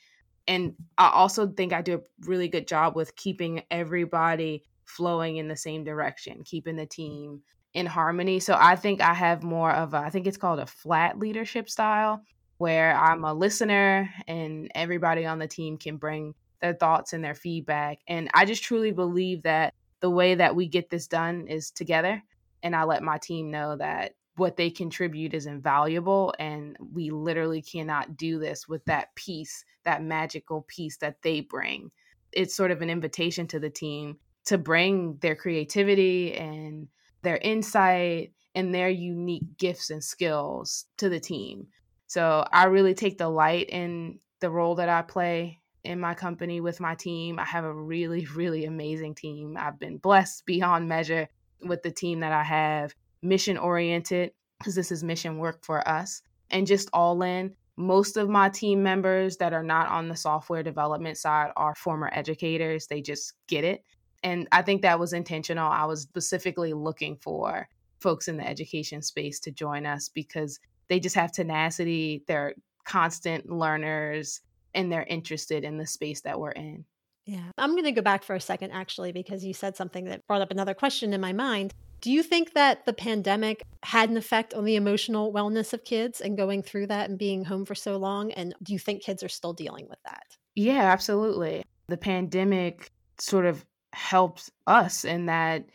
And 0.47 0.75
I 0.99 1.11
also 1.11 1.49
think 1.49 1.73
I 1.73 1.83
do 1.83 1.97
a 1.97 2.27
really 2.27 2.49
good 2.49 2.67
job 2.67 2.97
with 2.97 3.17
keeping 3.17 3.63
everybody 3.71 4.65
flowing 4.85 5.37
in 5.37 5.49
the 5.49 5.57
same 5.57 5.85
direction, 5.85 6.43
keeping 6.45 6.77
the 6.77 6.87
team 6.87 7.43
in 7.73 7.87
harmony. 7.87 8.41
So 8.41 8.57
I 8.59 8.77
think 8.77 9.01
I 9.01 9.15
have 9.15 9.43
more 9.43 9.71
of 9.71 9.95
a, 9.95 9.99
I 9.99 10.11
think 10.11 10.27
it's 10.27 10.37
called 10.37 10.59
a 10.59 10.67
flat 10.67 11.19
leadership 11.19 11.71
style 11.71 12.23
where 12.59 12.97
I'm 12.97 13.25
a 13.25 13.33
listener 13.33 14.11
and 14.27 14.71
everybody 14.75 15.25
on 15.25 15.39
the 15.39 15.47
team 15.47 15.79
can 15.79 15.97
bring 15.97 16.35
their 16.61 16.75
thoughts 16.75 17.13
and 17.13 17.25
their 17.25 17.35
feedback. 17.35 17.99
And 18.07 18.29
I 18.35 18.45
just 18.45 18.63
truly 18.63 18.91
believe 18.91 19.45
that 19.45 19.75
the 20.01 20.11
way 20.11 20.35
that 20.35 20.57
we 20.57 20.67
get 20.67 20.91
this 20.91 21.07
done 21.07 21.47
is 21.47 21.71
together. 21.71 22.23
And 22.63 22.75
I 22.75 22.85
let 22.85 23.03
my 23.03 23.19
team 23.19 23.51
know 23.51 23.77
that 23.77 24.13
what 24.37 24.57
they 24.57 24.71
contribute 24.71 25.35
is 25.35 25.47
invaluable 25.47 26.35
and 26.39 26.77
we 26.93 27.11
literally 27.11 27.63
cannot 27.63 28.17
do 28.17 28.39
this 28.39 28.69
with 28.69 28.85
that 28.87 29.15
piece 29.15 29.65
that 29.85 30.03
magical 30.03 30.65
piece 30.69 30.99
that 30.99 31.23
they 31.23 31.41
bring. 31.41 31.91
It's 32.33 32.55
sort 32.55 32.71
of 32.71 32.83
an 32.83 32.91
invitation 32.91 33.47
to 33.49 33.59
the 33.59 33.71
team 33.71 34.19
to 34.47 34.59
bring 34.59 35.19
their 35.21 35.35
creativity 35.35 36.35
and 36.35 36.89
their 37.23 37.39
insight 37.39 38.33
and 38.55 38.75
their 38.75 38.89
unique 38.89 39.57
gifts 39.59 39.91
and 39.91 40.03
skills 40.03 40.87
to 40.99 41.09
the 41.09 41.21
team. 41.21 41.69
So 42.07 42.45
i 42.53 42.65
really 42.65 42.95
take 42.95 43.19
delight 43.19 43.69
in 43.71 44.19
the 44.41 44.51
role 44.51 44.75
that 44.77 44.89
i 44.89 45.03
play 45.03 45.59
in 45.85 45.99
my 45.99 46.13
company 46.13 46.61
with 46.61 46.79
my 46.79 46.95
team. 46.95 47.39
I 47.39 47.45
have 47.45 47.65
a 47.65 47.73
really 47.73 48.27
really 48.35 48.65
amazing 48.65 49.15
team. 49.15 49.57
I've 49.59 49.79
been 49.79 49.97
blessed 49.97 50.45
beyond 50.45 50.89
measure 50.89 51.29
with 51.63 51.83
the 51.83 51.91
team 51.91 52.21
that 52.21 52.33
i 52.33 52.43
have 52.43 52.95
mission 53.23 53.57
oriented 53.57 54.33
because 54.59 54.75
this 54.75 54.93
is 54.93 55.03
mission 55.03 55.39
work 55.39 55.65
for 55.65 55.87
us 55.89 56.23
and 56.51 56.67
just 56.67 56.91
all 56.93 57.23
in. 57.23 57.55
Most 57.77 58.17
of 58.17 58.29
my 58.29 58.51
team 58.51 58.83
members 58.83 59.39
that 59.39 59.53
are 59.55 59.63
not 59.63 59.89
on 59.89 60.09
the 60.09 60.17
software 60.17 60.63
development 60.63 61.17
side 61.17 61.51
are 61.57 61.75
former 61.75 62.11
educators. 62.13 62.87
They 62.87 63.01
just 63.01 63.33
get 63.47 63.65
it. 63.65 63.85
And 64.23 64.47
I 64.53 64.63
think 64.63 64.83
that 64.83 65.01
was 65.01 65.15
intentional. 65.15 65.71
I 65.71 65.87
was 65.87 66.03
specifically 66.03 66.75
looking 66.75 67.17
for 67.17 67.69
folks 68.01 68.29
in 68.29 68.37
the 68.37 68.47
education 68.47 69.01
space 69.01 69.41
to 69.41 69.51
join 69.51 69.87
us 69.87 70.09
because 70.09 70.61
they 70.89 71.01
just 71.01 71.15
have 71.15 71.33
tenacity, 71.33 72.25
they're 72.27 72.55
constant 72.85 73.49
learners, 73.51 74.41
and 74.75 74.91
they're 74.91 75.05
interested 75.05 75.65
in 75.65 75.79
the 75.79 75.87
space 75.87 76.21
that 76.23 76.39
we're 76.39 76.51
in. 76.51 76.85
Yeah. 77.25 77.51
I'm 77.57 77.73
going 77.73 77.85
to 77.85 77.93
go 77.93 78.03
back 78.03 78.25
for 78.25 78.35
a 78.35 78.41
second, 78.41 78.73
actually, 78.73 79.13
because 79.13 79.45
you 79.45 79.55
said 79.55 79.77
something 79.77 80.07
that 80.07 80.27
brought 80.27 80.43
up 80.43 80.51
another 80.51 80.75
question 80.75 81.13
in 81.13 81.21
my 81.21 81.33
mind. 81.33 81.73
Do 82.01 82.11
you 82.11 82.23
think 82.23 82.55
that 82.55 82.87
the 82.87 82.93
pandemic 82.93 83.63
had 83.83 84.11
an 84.11 84.17
effect 84.17 84.55
on 84.55 84.65
the 84.65 84.77
emotional 84.77 85.33
wellness 85.33 85.73
of 85.73 85.85
kids 85.85 86.21
and 86.21 86.37
going 86.37 86.63
through 86.63 86.87
that 86.87 87.11
and 87.11 87.19
being 87.19 87.45
home 87.45 87.65
for 87.65 87.75
so 87.75 87.97
long? 87.97 88.33
And 88.33 88.55
do 88.63 88.73
you 88.73 88.79
think 88.79 89.03
kids 89.03 89.23
are 89.23 89.29
still 89.29 89.53
dealing 89.53 89.87
with 89.89 89.99
that? 90.05 90.25
Yeah, 90.55 90.83
absolutely. 90.93 91.65
The 91.89 91.97
pandemic 91.97 92.91
sort 93.19 93.45
of 93.45 93.65
helped 93.93 94.51
us 94.67 95.05
in 95.05 95.27
that 95.27 95.67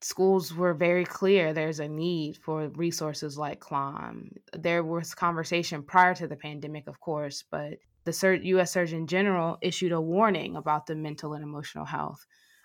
schools 0.00 0.54
were 0.54 0.74
very 0.74 1.04
clear 1.04 1.52
there's 1.52 1.80
a 1.80 1.88
need 1.88 2.38
for 2.38 2.68
resources 2.68 3.36
like 3.36 3.60
Clymb. 3.60 4.36
There 4.56 4.84
was 4.84 5.14
conversation 5.14 5.82
prior 5.82 6.14
to 6.14 6.28
the 6.28 6.36
pandemic, 6.36 6.86
of 6.86 7.00
course, 7.00 7.44
but 7.50 7.74
the 8.04 8.40
U.S. 8.44 8.72
Surgeon 8.72 9.06
General 9.06 9.58
issued 9.60 9.92
a 9.92 10.00
warning 10.00 10.56
about 10.56 10.86
the 10.86 10.94
mental 10.94 11.34
and 11.34 11.42
emotional 11.42 11.84
health 11.84 12.24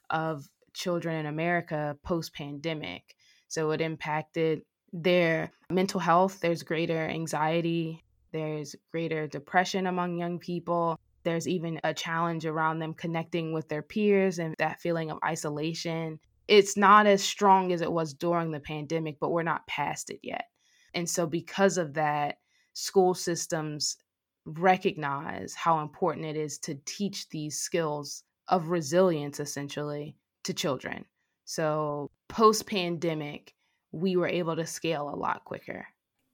of 0.09 0.47
children 0.73 1.15
in 1.15 1.25
America 1.25 1.97
post 2.03 2.33
pandemic. 2.33 3.15
So 3.47 3.71
it 3.71 3.81
impacted 3.81 4.61
their 4.93 5.51
mental 5.69 5.99
health. 5.99 6.39
There's 6.39 6.63
greater 6.63 7.07
anxiety, 7.07 8.03
there's 8.31 8.75
greater 8.91 9.27
depression 9.27 9.87
among 9.87 10.17
young 10.17 10.39
people. 10.39 10.99
There's 11.23 11.47
even 11.47 11.79
a 11.83 11.93
challenge 11.93 12.45
around 12.45 12.79
them 12.79 12.93
connecting 12.93 13.53
with 13.53 13.69
their 13.69 13.83
peers 13.83 14.39
and 14.39 14.55
that 14.57 14.81
feeling 14.81 15.11
of 15.11 15.19
isolation. 15.23 16.19
It's 16.47 16.75
not 16.75 17.05
as 17.05 17.23
strong 17.23 17.71
as 17.71 17.81
it 17.81 17.91
was 17.91 18.13
during 18.13 18.51
the 18.51 18.59
pandemic, 18.59 19.19
but 19.19 19.31
we're 19.31 19.43
not 19.43 19.67
past 19.67 20.09
it 20.09 20.19
yet. 20.23 20.45
And 20.93 21.09
so, 21.09 21.27
because 21.27 21.77
of 21.77 21.93
that, 21.93 22.39
school 22.73 23.13
systems 23.13 23.97
recognize 24.45 25.53
how 25.53 25.81
important 25.81 26.25
it 26.25 26.35
is 26.35 26.57
to 26.59 26.75
teach 26.85 27.29
these 27.29 27.59
skills 27.59 28.23
of 28.47 28.69
resilience, 28.69 29.39
essentially, 29.39 30.15
to 30.43 30.53
children. 30.53 31.05
So 31.45 32.09
post 32.29 32.65
pandemic, 32.65 33.53
we 33.91 34.15
were 34.15 34.27
able 34.27 34.55
to 34.55 34.65
scale 34.65 35.09
a 35.09 35.15
lot 35.15 35.43
quicker. 35.45 35.87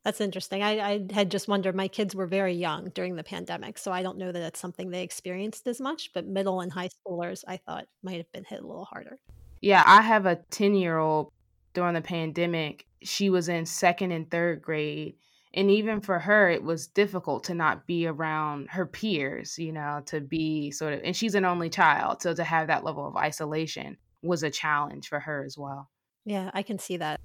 That's 0.03 0.21
interesting. 0.21 0.63
I, 0.63 0.79
I, 0.79 1.05
had 1.11 1.29
just 1.29 1.49
wondered, 1.49 1.75
my 1.75 1.89
kids 1.89 2.15
were 2.15 2.27
very 2.27 2.53
young 2.53 2.91
during 2.95 3.17
the 3.17 3.23
pandemic, 3.23 3.77
so 3.77 3.91
I 3.91 4.03
don't 4.03 4.17
know 4.17 4.31
that 4.31 4.41
it's 4.41 4.59
something 4.59 4.89
they 4.89 5.03
experienced 5.03 5.67
as 5.67 5.81
much, 5.81 6.11
but 6.13 6.25
middle 6.25 6.61
and 6.61 6.71
high 6.71 6.87
schoolers, 6.87 7.43
I 7.45 7.57
thought 7.57 7.87
might 8.03 8.15
have 8.15 8.31
been 8.31 8.45
hit 8.45 8.61
a 8.61 8.65
little 8.67 8.85
harder. 8.85 9.19
Yeah, 9.59 9.83
I 9.85 10.01
have 10.01 10.25
a 10.25 10.37
10 10.49 10.75
year 10.75 10.97
old 10.97 11.33
during 11.73 11.93
the 11.93 12.01
pandemic. 12.01 12.85
She 13.01 13.29
was 13.29 13.49
in 13.49 13.65
second 13.65 14.11
and 14.11 14.31
third 14.31 14.61
grade, 14.61 15.15
and 15.57 15.69
even 15.69 15.99
for 15.99 16.19
her 16.19 16.49
it 16.49 16.63
was 16.63 16.87
difficult 16.87 17.43
to 17.43 17.53
not 17.53 17.85
be 17.85 18.07
around 18.07 18.69
her 18.69 18.85
peers 18.85 19.57
you 19.57 19.73
know 19.73 20.01
to 20.05 20.21
be 20.21 20.71
sort 20.71 20.93
of 20.93 21.01
and 21.03 21.15
she's 21.15 21.35
an 21.35 21.43
only 21.43 21.69
child 21.69 22.21
so 22.21 22.33
to 22.33 22.43
have 22.43 22.67
that 22.67 22.85
level 22.85 23.05
of 23.05 23.17
isolation 23.17 23.97
was 24.21 24.43
a 24.43 24.49
challenge 24.49 25.07
for 25.09 25.19
her 25.19 25.43
as 25.43 25.57
well. 25.57 25.89
Yeah 26.25 26.49
i 26.53 26.63
can 26.63 26.79
see 26.79 26.97
that. 26.97 27.19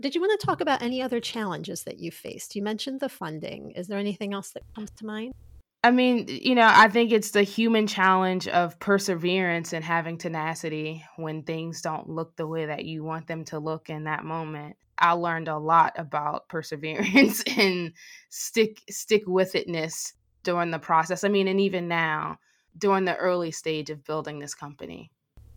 Did 0.00 0.14
you 0.14 0.20
want 0.20 0.38
to 0.38 0.46
talk 0.46 0.60
about 0.60 0.80
any 0.80 1.02
other 1.02 1.18
challenges 1.18 1.82
that 1.82 1.98
you 1.98 2.12
faced? 2.12 2.54
You 2.54 2.62
mentioned 2.62 3.00
the 3.00 3.08
funding. 3.08 3.72
Is 3.72 3.88
there 3.88 3.98
anything 3.98 4.32
else 4.32 4.50
that 4.50 4.62
comes 4.76 4.92
to 4.92 5.04
mind? 5.04 5.34
I 5.82 5.90
mean, 5.90 6.26
you 6.28 6.54
know, 6.54 6.70
I 6.70 6.88
think 6.88 7.10
it's 7.10 7.32
the 7.32 7.42
human 7.42 7.88
challenge 7.88 8.46
of 8.46 8.78
perseverance 8.78 9.72
and 9.72 9.84
having 9.84 10.16
tenacity 10.16 11.04
when 11.16 11.42
things 11.42 11.82
don't 11.82 12.08
look 12.08 12.36
the 12.36 12.46
way 12.46 12.66
that 12.66 12.84
you 12.84 13.02
want 13.02 13.26
them 13.26 13.44
to 13.46 13.58
look 13.58 13.90
in 13.90 14.04
that 14.04 14.24
moment. 14.24 14.76
I 14.98 15.12
learned 15.12 15.48
a 15.48 15.58
lot 15.58 15.92
about 15.96 16.48
perseverance 16.48 17.42
and 17.56 17.92
stick 18.30 18.82
stick 18.90 19.22
with 19.26 19.52
itness 19.52 20.12
during 20.42 20.70
the 20.70 20.78
process. 20.78 21.24
I 21.24 21.28
mean, 21.28 21.48
and 21.48 21.60
even 21.60 21.88
now, 21.88 22.38
during 22.76 23.04
the 23.04 23.16
early 23.16 23.50
stage 23.50 23.90
of 23.90 24.04
building 24.04 24.38
this 24.38 24.54
company. 24.54 25.10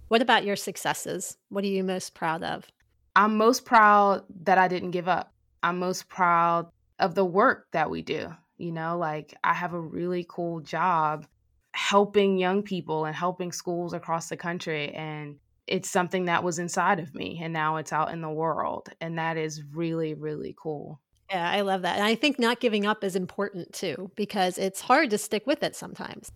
What 0.07 0.21
about 0.21 0.43
your 0.43 0.55
successes? 0.55 1.37
What 1.49 1.63
are 1.63 1.67
you 1.67 1.83
most 1.83 2.13
proud 2.13 2.43
of? 2.43 2.67
I'm 3.15 3.37
most 3.37 3.65
proud 3.65 4.23
that 4.43 4.57
I 4.57 4.67
didn't 4.67 4.91
give 4.91 5.07
up. 5.07 5.33
I'm 5.63 5.79
most 5.79 6.09
proud 6.09 6.69
of 6.99 7.15
the 7.15 7.25
work 7.25 7.67
that 7.71 7.89
we 7.89 8.01
do 8.01 8.33
you 8.61 8.71
know, 8.71 8.97
like 8.97 9.33
I 9.43 9.53
have 9.53 9.73
a 9.73 9.79
really 9.79 10.25
cool 10.29 10.59
job 10.59 11.25
helping 11.73 12.37
young 12.37 12.61
people 12.61 13.05
and 13.05 13.15
helping 13.15 13.51
schools 13.51 13.93
across 13.93 14.29
the 14.29 14.37
country. 14.37 14.93
And 14.93 15.37
it's 15.71 15.89
something 15.89 16.25
that 16.25 16.43
was 16.43 16.59
inside 16.59 16.99
of 16.99 17.15
me 17.15 17.39
and 17.41 17.53
now 17.53 17.77
it's 17.77 17.93
out 17.93 18.11
in 18.11 18.21
the 18.21 18.29
world. 18.29 18.89
And 18.99 19.17
that 19.17 19.37
is 19.37 19.63
really, 19.73 20.13
really 20.13 20.53
cool. 20.61 20.99
Yeah, 21.29 21.49
I 21.49 21.61
love 21.61 21.83
that. 21.83 21.95
And 21.95 22.05
I 22.05 22.15
think 22.15 22.37
not 22.37 22.59
giving 22.59 22.85
up 22.85 23.03
is 23.03 23.15
important 23.15 23.71
too, 23.71 24.11
because 24.15 24.57
it's 24.57 24.81
hard 24.81 25.09
to 25.11 25.17
stick 25.17 25.47
with 25.47 25.63
it 25.63 25.75
sometimes. 25.75 26.29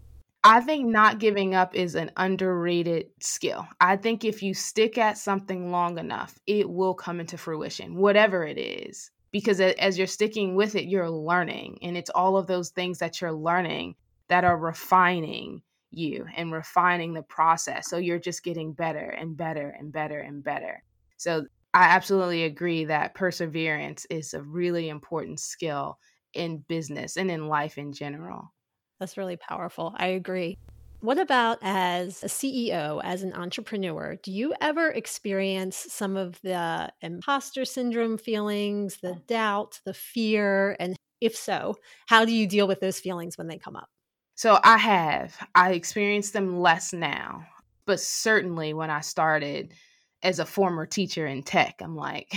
I 0.45 0.62
think 0.62 0.86
not 0.86 1.19
giving 1.19 1.56
up 1.56 1.76
is 1.76 1.95
an 1.95 2.12
underrated 2.17 3.08
skill. 3.19 3.67
I 3.82 3.98
think 3.98 4.24
if 4.24 4.41
you 4.41 4.54
stick 4.54 4.98
at 4.98 5.17
something 5.17 5.71
long 5.71 5.98
enough, 5.98 6.39
it 6.48 6.69
will 6.69 6.93
come 6.93 7.19
into 7.19 7.38
fruition, 7.38 7.95
whatever 7.95 8.45
it 8.45 8.58
is. 8.58 9.12
Because 9.32 9.60
as 9.60 9.98
you're 9.98 10.08
sticking 10.08 10.56
with 10.56 10.76
it, 10.76 10.86
you're 10.86 11.10
learning. 11.10 11.80
And 11.82 11.98
it's 11.98 12.12
all 12.12 12.38
of 12.38 12.48
those 12.48 12.69
things 12.69 13.00
that 13.00 13.19
you're 13.19 13.34
learning 13.34 13.95
that 14.30 14.45
are 14.45 14.58
refining 14.58 15.62
you 15.95 16.25
and 16.36 16.51
refining 16.51 17.13
the 17.13 17.23
process. 17.23 17.89
So 17.89 17.97
you're 17.97 18.19
just 18.19 18.43
getting 18.43 18.73
better 18.73 19.10
and 19.10 19.36
better 19.36 19.75
and 19.77 19.91
better 19.91 20.19
and 20.19 20.43
better. 20.43 20.84
So 21.17 21.45
I 21.73 21.84
absolutely 21.84 22.43
agree 22.43 22.86
that 22.86 23.15
perseverance 23.15 24.05
is 24.10 24.34
a 24.34 24.41
really 24.41 24.89
important 24.89 25.39
skill 25.39 25.97
in 26.34 26.60
business 26.67 27.17
and 27.17 27.31
in 27.31 27.47
life 27.47 27.77
in 27.77 27.93
general. 27.93 28.53
That's 28.99 29.17
really 29.17 29.38
powerful. 29.38 29.93
I 29.97 30.08
agree. 30.08 30.58
What 31.01 31.19
about 31.19 31.60
as 31.62 32.23
a 32.23 32.27
CEO, 32.27 33.01
as 33.03 33.23
an 33.23 33.34
entrepreneur? 33.34 34.17
Do 34.23 34.31
you 34.31 34.53
ever 34.62 34.89
experience 34.89 35.86
some 35.89 36.17
of 36.17 36.39
the 36.41 36.91
imposter 37.01 37.65
syndrome 37.65 38.17
feelings, 38.17 38.97
the 39.01 39.21
doubt, 39.27 39.79
the 39.86 39.93
fear? 39.93 40.75
And 40.79 40.95
if 41.21 41.36
so, 41.36 41.75
how 42.08 42.25
do 42.25 42.34
you 42.34 42.47
deal 42.47 42.67
with 42.67 42.79
those 42.79 42.99
feelings 42.99 43.38
when 43.38 43.47
they 43.47 43.58
come 43.58 43.75
up? 43.75 43.89
So 44.36 44.60
I 44.63 44.78
have. 44.78 45.36
I 45.56 45.71
experience 45.71 46.32
them 46.32 46.60
less 46.60 46.91
now, 46.91 47.45
but 47.86 48.02
certainly 48.02 48.74
when 48.74 48.89
I 48.89 49.00
started 49.00 49.74
as 50.21 50.39
a 50.39 50.45
former 50.45 50.86
teacher 50.86 51.26
in 51.26 51.41
tech, 51.41 51.76
I'm 51.82 51.95
like, 51.95 52.34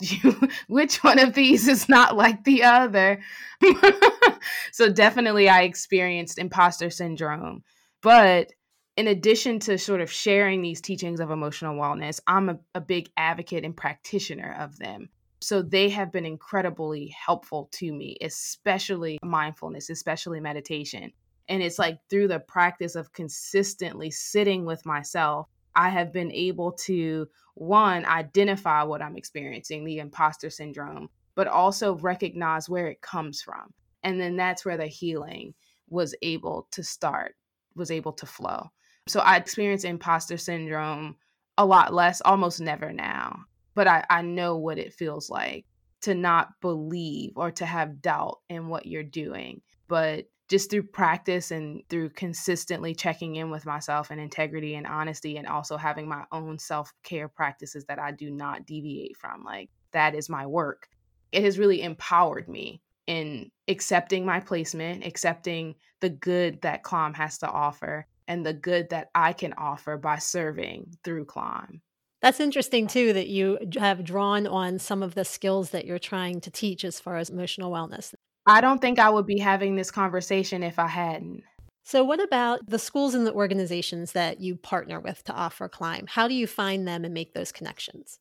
which 0.68 1.02
one 1.02 1.18
of 1.18 1.32
these 1.32 1.66
is 1.66 1.88
not 1.88 2.16
like 2.16 2.44
the 2.44 2.64
other? 2.64 3.22
so 4.72 4.92
definitely 4.92 5.48
I 5.48 5.62
experienced 5.62 6.38
imposter 6.38 6.90
syndrome. 6.90 7.62
But 8.02 8.52
in 8.96 9.06
addition 9.06 9.60
to 9.60 9.78
sort 9.78 10.02
of 10.02 10.12
sharing 10.12 10.60
these 10.60 10.82
teachings 10.82 11.20
of 11.20 11.30
emotional 11.30 11.74
wellness, 11.74 12.20
I'm 12.26 12.50
a, 12.50 12.58
a 12.74 12.80
big 12.82 13.08
advocate 13.16 13.64
and 13.64 13.76
practitioner 13.76 14.56
of 14.58 14.78
them. 14.78 15.08
So 15.42 15.60
they 15.60 15.88
have 15.88 16.12
been 16.12 16.24
incredibly 16.24 17.08
helpful 17.08 17.68
to 17.72 17.92
me, 17.92 18.16
especially 18.20 19.18
mindfulness, 19.24 19.90
especially 19.90 20.38
meditation. 20.38 21.12
And 21.48 21.60
it's 21.62 21.80
like 21.80 21.98
through 22.08 22.28
the 22.28 22.38
practice 22.38 22.94
of 22.94 23.12
consistently 23.12 24.10
sitting 24.12 24.64
with 24.64 24.86
myself, 24.86 25.48
I 25.74 25.88
have 25.88 26.12
been 26.12 26.30
able 26.30 26.72
to, 26.84 27.26
one, 27.54 28.04
identify 28.06 28.84
what 28.84 29.02
I'm 29.02 29.16
experiencing, 29.16 29.84
the 29.84 29.98
imposter 29.98 30.48
syndrome, 30.48 31.08
but 31.34 31.48
also 31.48 31.96
recognize 31.96 32.68
where 32.68 32.86
it 32.86 33.00
comes 33.00 33.42
from. 33.42 33.74
And 34.04 34.20
then 34.20 34.36
that's 34.36 34.64
where 34.64 34.76
the 34.76 34.86
healing 34.86 35.54
was 35.88 36.14
able 36.22 36.68
to 36.70 36.84
start, 36.84 37.34
was 37.74 37.90
able 37.90 38.12
to 38.12 38.26
flow. 38.26 38.70
So 39.08 39.18
I 39.18 39.38
experience 39.38 39.82
imposter 39.82 40.36
syndrome 40.36 41.16
a 41.58 41.66
lot 41.66 41.92
less, 41.92 42.20
almost 42.20 42.60
never 42.60 42.92
now 42.92 43.44
but 43.74 43.86
I, 43.86 44.04
I 44.10 44.22
know 44.22 44.56
what 44.56 44.78
it 44.78 44.94
feels 44.94 45.30
like 45.30 45.66
to 46.02 46.14
not 46.14 46.60
believe 46.60 47.32
or 47.36 47.50
to 47.52 47.64
have 47.66 48.02
doubt 48.02 48.40
in 48.48 48.68
what 48.68 48.86
you're 48.86 49.02
doing. 49.02 49.62
But 49.88 50.26
just 50.48 50.70
through 50.70 50.82
practice 50.82 51.50
and 51.50 51.82
through 51.88 52.10
consistently 52.10 52.94
checking 52.94 53.36
in 53.36 53.50
with 53.50 53.64
myself 53.64 54.10
and 54.10 54.20
integrity 54.20 54.74
and 54.74 54.86
honesty, 54.86 55.38
and 55.38 55.46
also 55.46 55.76
having 55.76 56.08
my 56.08 56.24
own 56.30 56.58
self 56.58 56.92
care 57.02 57.28
practices 57.28 57.86
that 57.86 57.98
I 57.98 58.10
do 58.10 58.30
not 58.30 58.66
deviate 58.66 59.16
from, 59.16 59.44
like 59.44 59.70
that 59.92 60.14
is 60.14 60.28
my 60.28 60.46
work. 60.46 60.88
It 61.30 61.44
has 61.44 61.58
really 61.58 61.82
empowered 61.82 62.48
me 62.48 62.82
in 63.06 63.50
accepting 63.68 64.26
my 64.26 64.40
placement, 64.40 65.06
accepting 65.06 65.74
the 66.00 66.10
good 66.10 66.60
that 66.62 66.82
Clymb 66.82 67.14
has 67.16 67.38
to 67.38 67.48
offer, 67.48 68.06
and 68.28 68.44
the 68.44 68.52
good 68.52 68.90
that 68.90 69.08
I 69.14 69.32
can 69.32 69.54
offer 69.54 69.96
by 69.96 70.18
serving 70.18 70.96
through 71.02 71.26
Clymb. 71.26 71.80
That's 72.22 72.38
interesting 72.38 72.86
too 72.86 73.12
that 73.12 73.26
you 73.26 73.58
have 73.78 74.04
drawn 74.04 74.46
on 74.46 74.78
some 74.78 75.02
of 75.02 75.14
the 75.14 75.24
skills 75.24 75.70
that 75.70 75.84
you're 75.84 75.98
trying 75.98 76.40
to 76.42 76.50
teach 76.50 76.84
as 76.84 77.00
far 77.00 77.16
as 77.16 77.28
emotional 77.28 77.72
wellness. 77.72 78.14
I 78.46 78.60
don't 78.60 78.80
think 78.80 79.00
I 79.00 79.10
would 79.10 79.26
be 79.26 79.38
having 79.38 79.74
this 79.74 79.90
conversation 79.90 80.62
if 80.62 80.78
I 80.78 80.86
hadn't. 80.86 81.42
So, 81.84 82.04
what 82.04 82.22
about 82.22 82.60
the 82.66 82.78
schools 82.78 83.14
and 83.14 83.26
the 83.26 83.32
organizations 83.32 84.12
that 84.12 84.40
you 84.40 84.54
partner 84.54 85.00
with 85.00 85.24
to 85.24 85.32
offer 85.32 85.68
Clymb? 85.68 86.08
How 86.08 86.28
do 86.28 86.34
you 86.34 86.46
find 86.46 86.86
them 86.86 87.04
and 87.04 87.12
make 87.12 87.34
those 87.34 87.50
connections? 87.50 88.20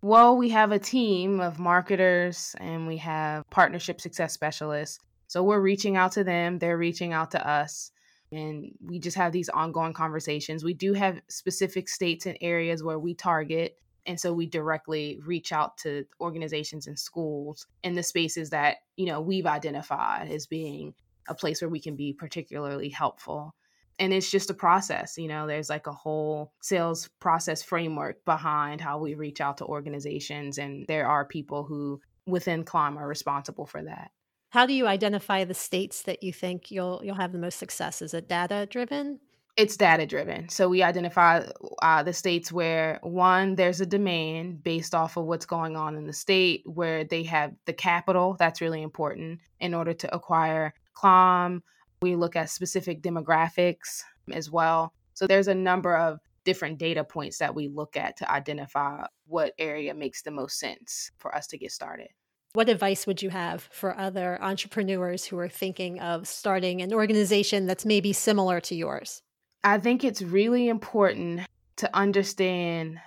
Well, 0.00 0.36
we 0.36 0.48
have 0.50 0.70
a 0.70 0.78
team 0.78 1.40
of 1.40 1.58
marketers 1.58 2.54
and 2.58 2.86
we 2.86 2.98
have 2.98 3.50
partnership 3.50 4.00
success 4.00 4.32
specialists. 4.32 5.00
So, 5.26 5.42
we're 5.42 5.60
reaching 5.60 5.96
out 5.96 6.12
to 6.12 6.22
them, 6.22 6.60
they're 6.60 6.78
reaching 6.78 7.12
out 7.12 7.32
to 7.32 7.48
us 7.48 7.90
and 8.32 8.72
we 8.80 8.98
just 8.98 9.16
have 9.16 9.32
these 9.32 9.48
ongoing 9.48 9.92
conversations. 9.92 10.64
We 10.64 10.74
do 10.74 10.92
have 10.92 11.20
specific 11.28 11.88
states 11.88 12.26
and 12.26 12.38
areas 12.40 12.82
where 12.82 12.98
we 12.98 13.14
target. 13.14 13.76
And 14.06 14.18
so 14.18 14.32
we 14.32 14.46
directly 14.46 15.20
reach 15.24 15.52
out 15.52 15.78
to 15.78 16.06
organizations 16.20 16.86
and 16.86 16.98
schools 16.98 17.66
in 17.82 17.94
the 17.94 18.02
spaces 18.02 18.50
that, 18.50 18.78
you 18.96 19.06
know, 19.06 19.20
we've 19.20 19.46
identified 19.46 20.30
as 20.30 20.46
being 20.46 20.94
a 21.28 21.34
place 21.34 21.60
where 21.60 21.68
we 21.68 21.80
can 21.80 21.96
be 21.96 22.12
particularly 22.12 22.88
helpful. 22.88 23.54
And 23.98 24.14
it's 24.14 24.30
just 24.30 24.48
a 24.48 24.54
process, 24.54 25.18
you 25.18 25.28
know, 25.28 25.46
there's 25.46 25.68
like 25.68 25.86
a 25.86 25.92
whole 25.92 26.54
sales 26.62 27.10
process 27.20 27.62
framework 27.62 28.24
behind 28.24 28.80
how 28.80 28.98
we 28.98 29.14
reach 29.14 29.42
out 29.42 29.58
to 29.58 29.66
organizations. 29.66 30.56
And 30.56 30.86
there 30.86 31.06
are 31.06 31.26
people 31.26 31.64
who 31.64 32.00
within 32.26 32.64
Clymb 32.64 32.96
are 32.96 33.06
responsible 33.06 33.66
for 33.66 33.82
that. 33.82 34.10
How 34.50 34.66
do 34.66 34.74
you 34.74 34.88
identify 34.88 35.44
the 35.44 35.54
states 35.54 36.02
that 36.02 36.24
you 36.24 36.32
think 36.32 36.72
you'll 36.72 37.00
you'll 37.04 37.14
have 37.14 37.32
the 37.32 37.38
most 37.38 37.58
success? 37.58 38.02
Is 38.02 38.14
it 38.14 38.28
data 38.28 38.66
driven? 38.68 39.20
It's 39.56 39.76
data 39.76 40.06
driven. 40.06 40.48
So 40.48 40.68
we 40.68 40.82
identify 40.82 41.46
uh, 41.82 42.02
the 42.02 42.12
states 42.12 42.50
where 42.50 42.98
one 43.02 43.54
there's 43.54 43.80
a 43.80 43.86
demand 43.86 44.64
based 44.64 44.94
off 44.94 45.16
of 45.16 45.26
what's 45.26 45.46
going 45.46 45.76
on 45.76 45.96
in 45.96 46.06
the 46.06 46.12
state, 46.12 46.62
where 46.66 47.04
they 47.04 47.22
have 47.24 47.52
the 47.66 47.72
capital. 47.72 48.36
That's 48.38 48.60
really 48.60 48.82
important 48.82 49.38
in 49.60 49.72
order 49.72 49.92
to 49.92 50.14
acquire 50.14 50.74
Clymb. 50.96 51.60
We 52.02 52.16
look 52.16 52.34
at 52.34 52.50
specific 52.50 53.02
demographics 53.02 54.02
as 54.32 54.50
well. 54.50 54.94
So 55.14 55.28
there's 55.28 55.48
a 55.48 55.54
number 55.54 55.96
of 55.96 56.18
different 56.44 56.78
data 56.78 57.04
points 57.04 57.38
that 57.38 57.54
we 57.54 57.68
look 57.68 57.96
at 57.96 58.16
to 58.16 58.30
identify 58.32 59.04
what 59.26 59.52
area 59.58 59.94
makes 59.94 60.22
the 60.22 60.30
most 60.32 60.58
sense 60.58 61.12
for 61.18 61.32
us 61.34 61.46
to 61.48 61.58
get 61.58 61.70
started. 61.70 62.08
What 62.52 62.68
advice 62.68 63.06
would 63.06 63.22
you 63.22 63.30
have 63.30 63.68
for 63.70 63.96
other 63.96 64.36
entrepreneurs 64.42 65.24
who 65.24 65.38
are 65.38 65.48
thinking 65.48 66.00
of 66.00 66.26
starting 66.26 66.82
an 66.82 66.92
organization 66.92 67.66
that's 67.66 67.86
maybe 67.86 68.12
similar 68.12 68.60
to 68.62 68.74
yours? 68.74 69.22
I 69.62 69.78
think 69.78 70.02
it's 70.02 70.20
really 70.20 70.68
important 70.68 71.42
to 71.76 71.96
understand 71.96 72.98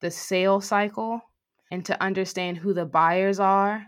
the 0.00 0.10
sales 0.12 0.66
cycle 0.66 1.20
and 1.72 1.84
to 1.86 2.00
understand 2.00 2.58
who 2.58 2.72
the 2.72 2.84
buyers 2.84 3.40
are 3.40 3.84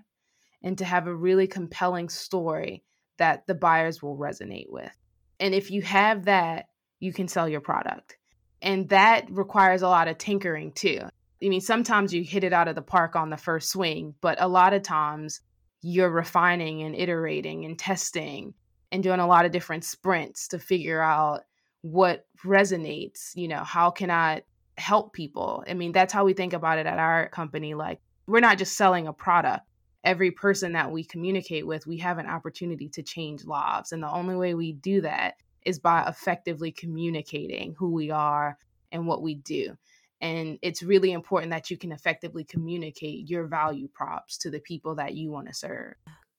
and 0.64 0.76
to 0.78 0.84
have 0.84 1.06
a 1.06 1.14
really 1.14 1.46
compelling 1.46 2.08
story 2.08 2.82
that 3.18 3.46
the 3.46 3.54
buyers 3.54 4.02
will 4.02 4.16
resonate 4.16 4.68
with. 4.68 4.90
And 5.38 5.54
if 5.54 5.70
you 5.70 5.82
have 5.82 6.24
that, 6.24 6.66
you 6.98 7.12
can 7.12 7.28
sell 7.28 7.48
your 7.48 7.60
product. 7.60 8.16
And 8.62 8.88
that 8.88 9.30
requires 9.30 9.82
a 9.82 9.88
lot 9.88 10.08
of 10.08 10.18
tinkering 10.18 10.72
too. 10.72 11.02
I 11.44 11.48
mean, 11.48 11.60
sometimes 11.60 12.14
you 12.14 12.22
hit 12.22 12.44
it 12.44 12.52
out 12.52 12.68
of 12.68 12.74
the 12.74 12.82
park 12.82 13.16
on 13.16 13.30
the 13.30 13.36
first 13.36 13.70
swing, 13.70 14.14
but 14.20 14.40
a 14.40 14.48
lot 14.48 14.72
of 14.72 14.82
times 14.82 15.40
you're 15.82 16.10
refining 16.10 16.82
and 16.82 16.94
iterating 16.94 17.64
and 17.64 17.78
testing 17.78 18.54
and 18.90 19.02
doing 19.02 19.20
a 19.20 19.26
lot 19.26 19.44
of 19.44 19.52
different 19.52 19.84
sprints 19.84 20.48
to 20.48 20.58
figure 20.58 21.02
out 21.02 21.42
what 21.82 22.26
resonates. 22.44 23.34
You 23.34 23.48
know, 23.48 23.62
how 23.62 23.90
can 23.90 24.10
I 24.10 24.42
help 24.78 25.12
people? 25.12 25.62
I 25.68 25.74
mean, 25.74 25.92
that's 25.92 26.12
how 26.12 26.24
we 26.24 26.32
think 26.32 26.54
about 26.54 26.78
it 26.78 26.86
at 26.86 26.98
our 26.98 27.28
company. 27.28 27.74
Like, 27.74 28.00
we're 28.26 28.40
not 28.40 28.58
just 28.58 28.76
selling 28.76 29.06
a 29.06 29.12
product. 29.12 29.66
Every 30.02 30.30
person 30.30 30.72
that 30.72 30.90
we 30.90 31.04
communicate 31.04 31.66
with, 31.66 31.86
we 31.86 31.98
have 31.98 32.18
an 32.18 32.26
opportunity 32.26 32.88
to 32.90 33.02
change 33.02 33.44
lives. 33.44 33.92
And 33.92 34.02
the 34.02 34.10
only 34.10 34.36
way 34.36 34.54
we 34.54 34.72
do 34.72 35.02
that 35.02 35.34
is 35.64 35.78
by 35.78 36.06
effectively 36.08 36.72
communicating 36.72 37.74
who 37.78 37.90
we 37.90 38.10
are 38.10 38.58
and 38.92 39.06
what 39.06 39.22
we 39.22 39.34
do. 39.34 39.76
And 40.24 40.58
it's 40.62 40.82
really 40.82 41.12
important 41.12 41.50
that 41.50 41.70
you 41.70 41.76
can 41.76 41.92
effectively 41.92 42.44
communicate 42.44 43.28
your 43.28 43.46
value 43.46 43.88
props 43.88 44.38
to 44.38 44.50
the 44.50 44.58
people 44.58 44.94
that 44.94 45.14
you 45.14 45.30
want 45.30 45.48
to 45.48 45.54
serve. 45.54 45.96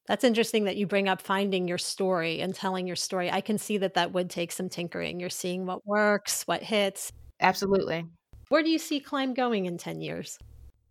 That's 0.08 0.24
interesting 0.24 0.64
that 0.64 0.76
you 0.76 0.88
bring 0.88 1.08
up 1.08 1.22
finding 1.22 1.68
your 1.68 1.78
story 1.78 2.40
and 2.40 2.52
telling 2.52 2.88
your 2.88 2.96
story. 2.96 3.30
I 3.30 3.40
can 3.40 3.58
see 3.58 3.78
that 3.78 3.94
that 3.94 4.12
would 4.12 4.28
take 4.28 4.50
some 4.50 4.68
tinkering. 4.68 5.20
You're 5.20 5.30
seeing 5.30 5.66
what 5.66 5.86
works, 5.86 6.42
what 6.48 6.64
hits. 6.64 7.12
Absolutely. 7.40 8.04
Where 8.48 8.64
do 8.64 8.70
you 8.70 8.78
see 8.80 9.00
Clymb 9.00 9.36
going 9.36 9.66
in 9.66 9.78
10 9.78 10.00
years? 10.00 10.36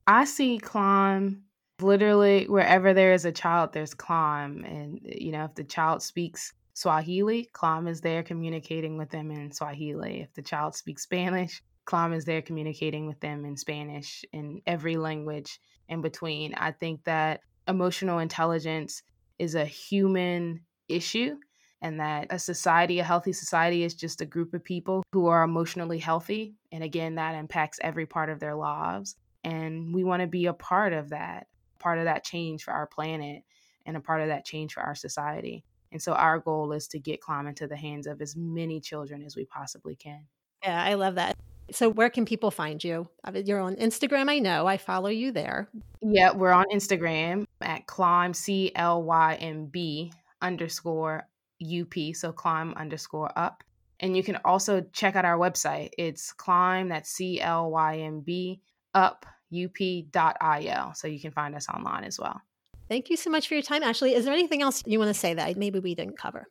I 0.08 0.24
see 0.24 0.58
Clymb 0.58 1.42
literally 1.82 2.46
wherever 2.46 2.94
there 2.94 3.12
is 3.12 3.26
a 3.26 3.32
child, 3.34 3.74
there's 3.74 3.94
Clymb. 3.94 4.66
And, 4.66 5.02
eh, 5.06 5.18
you 5.20 5.34
know, 5.34 5.44
if 5.44 5.56
the 5.56 5.66
child 5.66 6.02
speaks 6.02 6.54
Swahili, 6.76 7.50
Clymb 7.54 7.90
is 7.90 8.00
there 8.00 8.24
communicating 8.24 8.98
with 8.98 9.10
them 9.10 9.32
in 9.32 9.52
Swahili. 9.52 10.22
If 10.22 10.34
the 10.34 10.42
child 10.42 10.76
speaks 10.76 11.04
Spanish, 11.04 11.62
Clymb 11.86 12.16
is 12.16 12.26
there 12.26 12.42
communicating 12.42 13.08
with 13.08 13.20
them 13.20 13.46
in 13.46 13.56
Spanish, 13.56 14.26
in 14.34 14.62
every 14.66 14.98
language 14.98 15.60
in 15.88 16.02
between. 16.02 16.54
I 16.56 16.72
think 16.72 17.04
that 17.04 17.42
emotional 17.68 18.20
intelligence 18.20 19.04
is 19.40 19.56
a 19.56 19.66
human 19.66 20.62
issue 20.88 21.38
and 21.82 22.00
that 22.00 22.28
a 22.30 22.40
society, 22.40 23.00
a 23.00 23.04
healthy 23.04 23.34
society, 23.34 23.84
is 23.84 23.94
just 23.94 24.22
a 24.22 24.26
group 24.26 24.54
of 24.54 24.64
people 24.64 25.04
who 25.12 25.28
are 25.28 25.44
emotionally 25.44 26.00
healthy. 26.00 26.56
And 26.72 26.84
again, 26.84 27.16
that 27.16 27.36
impacts 27.36 27.80
every 27.82 28.06
part 28.06 28.30
of 28.30 28.40
their 28.40 28.56
lives. 28.56 29.16
And 29.44 29.94
we 29.94 30.04
want 30.04 30.22
to 30.22 30.28
be 30.28 30.48
a 30.48 30.54
part 30.54 30.94
of 30.94 31.10
that, 31.10 31.48
part 31.78 32.00
of 32.00 32.06
that 32.06 32.24
change 32.24 32.64
for 32.64 32.72
our 32.72 32.88
planet 32.88 33.44
and 33.86 33.96
a 33.96 34.02
part 34.02 34.22
of 34.22 34.30
that 34.30 34.46
change 34.46 34.74
for 34.74 34.82
our 34.82 34.96
society. 34.96 35.64
And 35.92 36.02
so 36.02 36.14
our 36.14 36.40
goal 36.40 36.72
is 36.72 36.88
to 36.90 37.00
get 37.00 37.22
Clymb 37.22 37.48
into 37.48 37.68
the 37.68 37.78
hands 37.78 38.08
of 38.08 38.22
as 38.22 38.36
many 38.36 38.80
children 38.80 39.22
as 39.22 39.36
we 39.36 39.46
possibly 39.46 39.96
can. 39.96 40.26
Yeah, 40.64 40.84
I 40.84 40.96
love 40.96 41.16
that. 41.16 41.36
So, 41.72 41.90
where 41.90 42.10
can 42.10 42.26
people 42.26 42.52
find 42.52 42.84
you? 42.84 43.10
Uh, 43.24 43.42
you're 43.44 43.60
on 43.60 43.76
Instagram, 43.76 44.30
I 44.30 44.40
know. 44.40 44.68
I 44.68 44.78
follow 44.78 45.10
you 45.10 45.32
there. 45.32 45.70
Yeah, 46.02 46.32
we're 46.32 46.52
on 46.52 46.66
Instagram 46.74 47.46
at 47.62 47.88
Clymb, 47.88 48.36
C 48.36 48.72
L 48.76 49.04
Y 49.04 49.36
M 49.36 49.66
B 49.66 50.14
underscore 50.42 51.28
UP. 51.62 51.94
So, 52.14 52.32
Clymb 52.32 52.76
underscore 52.76 53.32
up. 53.38 53.64
And 54.00 54.16
you 54.16 54.24
can 54.24 54.38
also 54.46 54.82
check 54.94 55.16
out 55.16 55.26
our 55.26 55.38
website. 55.38 55.90
It's 55.98 56.34
Clymb, 56.34 56.90
that's 56.90 57.10
C 57.10 57.42
L 57.42 57.72
Y 57.72 57.98
M 57.98 58.20
B, 58.20 58.62
up, 58.94 59.26
up.il. 59.52 60.94
So, 60.94 61.08
you 61.08 61.20
can 61.20 61.32
find 61.32 61.56
us 61.56 61.68
online 61.70 62.04
as 62.04 62.20
well. 62.20 62.42
Thank 62.88 63.10
you 63.10 63.18
so 63.18 63.32
much 63.32 63.48
for 63.48 63.56
your 63.56 63.64
time, 63.64 63.82
Ashley. 63.82 64.14
Is 64.14 64.26
there 64.26 64.34
anything 64.34 64.62
else 64.62 64.84
you 64.86 65.00
want 65.00 65.10
to 65.10 65.20
say 65.20 65.34
that 65.34 65.58
maybe 65.58 65.80
we 65.80 65.96
didn't 65.96 66.18
cover? 66.18 66.48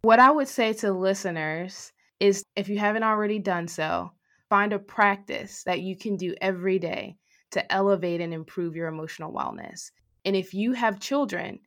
What 0.00 0.18
I 0.18 0.30
would 0.30 0.48
say 0.48 0.72
to 0.74 0.92
listeners 0.92 1.92
is 2.20 2.44
if 2.56 2.68
you 2.68 2.78
haven't 2.78 3.02
already 3.02 3.38
done 3.38 3.68
so, 3.68 4.12
Find 4.48 4.72
a 4.72 4.78
practice 4.78 5.62
that 5.64 5.80
you 5.80 5.96
can 5.96 6.16
do 6.16 6.34
every 6.40 6.78
day 6.78 7.16
to 7.52 7.72
elevate 7.72 8.20
and 8.20 8.34
improve 8.34 8.76
your 8.76 8.88
emotional 8.88 9.32
wellness. 9.32 9.90
And 10.24 10.36
if 10.36 10.54
you 10.54 10.72
have 10.72 11.00
children, 11.00 11.60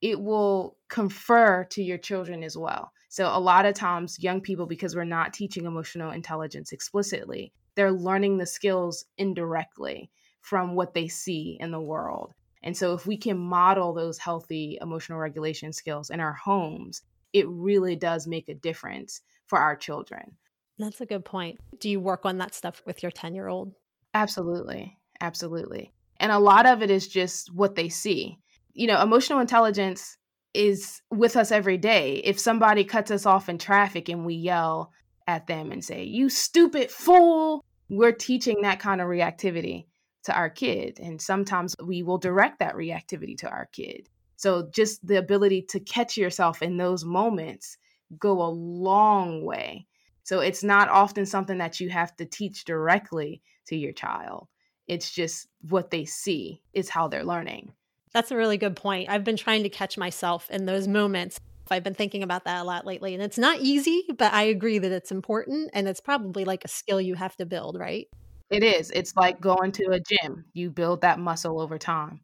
it 0.00 0.20
will 0.20 0.76
confer 0.88 1.64
to 1.70 1.82
your 1.82 1.98
children 1.98 2.42
as 2.42 2.56
well. 2.56 2.92
So, 3.08 3.26
a 3.26 3.38
lot 3.38 3.64
of 3.64 3.74
times, 3.74 4.22
young 4.22 4.40
people, 4.40 4.66
because 4.66 4.96
we're 4.96 5.04
not 5.04 5.32
teaching 5.32 5.66
emotional 5.66 6.10
intelligence 6.10 6.72
explicitly, 6.72 7.52
they're 7.76 7.92
learning 7.92 8.38
the 8.38 8.46
skills 8.46 9.04
indirectly 9.18 10.10
from 10.40 10.74
what 10.74 10.94
they 10.94 11.08
see 11.08 11.56
in 11.60 11.70
the 11.70 11.80
world. 11.80 12.34
And 12.62 12.76
so, 12.76 12.92
if 12.94 13.06
we 13.06 13.16
can 13.16 13.38
model 13.38 13.92
those 13.92 14.18
healthy 14.18 14.78
emotional 14.80 15.18
regulation 15.18 15.72
skills 15.72 16.10
in 16.10 16.20
our 16.20 16.32
homes, 16.32 17.02
it 17.32 17.46
really 17.48 17.96
does 17.96 18.26
make 18.26 18.48
a 18.48 18.54
difference 18.54 19.20
for 19.46 19.58
our 19.58 19.76
children. 19.76 20.36
That's 20.78 21.00
a 21.00 21.06
good 21.06 21.24
point. 21.24 21.58
Do 21.78 21.88
you 21.88 22.00
work 22.00 22.24
on 22.24 22.38
that 22.38 22.54
stuff 22.54 22.82
with 22.86 23.02
your 23.02 23.12
10 23.12 23.34
year 23.34 23.48
old? 23.48 23.72
Absolutely. 24.12 24.98
Absolutely. 25.20 25.92
And 26.18 26.32
a 26.32 26.38
lot 26.38 26.66
of 26.66 26.82
it 26.82 26.90
is 26.90 27.08
just 27.08 27.52
what 27.54 27.74
they 27.74 27.88
see. 27.88 28.38
You 28.72 28.86
know, 28.86 29.00
emotional 29.00 29.40
intelligence 29.40 30.16
is 30.52 31.02
with 31.10 31.36
us 31.36 31.52
every 31.52 31.78
day. 31.78 32.16
If 32.24 32.38
somebody 32.38 32.84
cuts 32.84 33.10
us 33.10 33.26
off 33.26 33.48
in 33.48 33.58
traffic 33.58 34.08
and 34.08 34.24
we 34.24 34.34
yell 34.34 34.92
at 35.26 35.46
them 35.46 35.72
and 35.72 35.84
say, 35.84 36.04
You 36.04 36.28
stupid 36.28 36.90
fool, 36.90 37.64
we're 37.88 38.12
teaching 38.12 38.62
that 38.62 38.80
kind 38.80 39.00
of 39.00 39.08
reactivity 39.08 39.86
to 40.24 40.34
our 40.34 40.50
kid. 40.50 40.98
And 41.00 41.20
sometimes 41.20 41.74
we 41.84 42.02
will 42.02 42.18
direct 42.18 42.60
that 42.60 42.74
reactivity 42.74 43.36
to 43.38 43.48
our 43.48 43.66
kid. 43.72 44.08
So 44.36 44.68
just 44.72 45.06
the 45.06 45.16
ability 45.16 45.62
to 45.70 45.80
catch 45.80 46.16
yourself 46.16 46.62
in 46.62 46.76
those 46.76 47.04
moments 47.04 47.76
go 48.18 48.42
a 48.42 48.48
long 48.48 49.44
way 49.44 49.86
so 50.24 50.40
it's 50.40 50.64
not 50.64 50.88
often 50.88 51.26
something 51.26 51.58
that 51.58 51.78
you 51.80 51.90
have 51.90 52.16
to 52.16 52.24
teach 52.24 52.64
directly 52.64 53.42
to 53.68 53.76
your 53.76 53.92
child. 53.92 54.48
It's 54.88 55.10
just 55.10 55.48
what 55.68 55.90
they 55.90 56.04
see 56.04 56.62
is 56.72 56.88
how 56.88 57.08
they're 57.08 57.24
learning. 57.24 57.72
That's 58.12 58.30
a 58.30 58.36
really 58.36 58.58
good 58.58 58.76
point. 58.76 59.08
I've 59.08 59.24
been 59.24 59.36
trying 59.36 59.62
to 59.62 59.68
catch 59.68 59.96
myself 59.98 60.50
in 60.50 60.66
those 60.66 60.88
moments. 60.88 61.38
I've 61.70 61.82
been 61.82 61.94
thinking 61.94 62.22
about 62.22 62.44
that 62.44 62.60
a 62.60 62.64
lot 62.64 62.86
lately. 62.86 63.14
And 63.14 63.22
it's 63.22 63.38
not 63.38 63.60
easy, 63.60 64.04
but 64.16 64.32
I 64.32 64.44
agree 64.44 64.78
that 64.78 64.92
it's 64.92 65.10
important. 65.10 65.70
And 65.72 65.88
it's 65.88 66.00
probably 66.00 66.44
like 66.44 66.64
a 66.64 66.68
skill 66.68 67.00
you 67.00 67.14
have 67.14 67.36
to 67.36 67.46
build, 67.46 67.78
right? 67.78 68.06
It 68.50 68.62
is. 68.62 68.90
It's 68.90 69.16
like 69.16 69.40
going 69.40 69.72
to 69.72 69.90
a 69.92 70.00
gym, 70.00 70.44
you 70.52 70.70
build 70.70 71.00
that 71.00 71.18
muscle 71.18 71.60
over 71.60 71.78
time. 71.78 72.20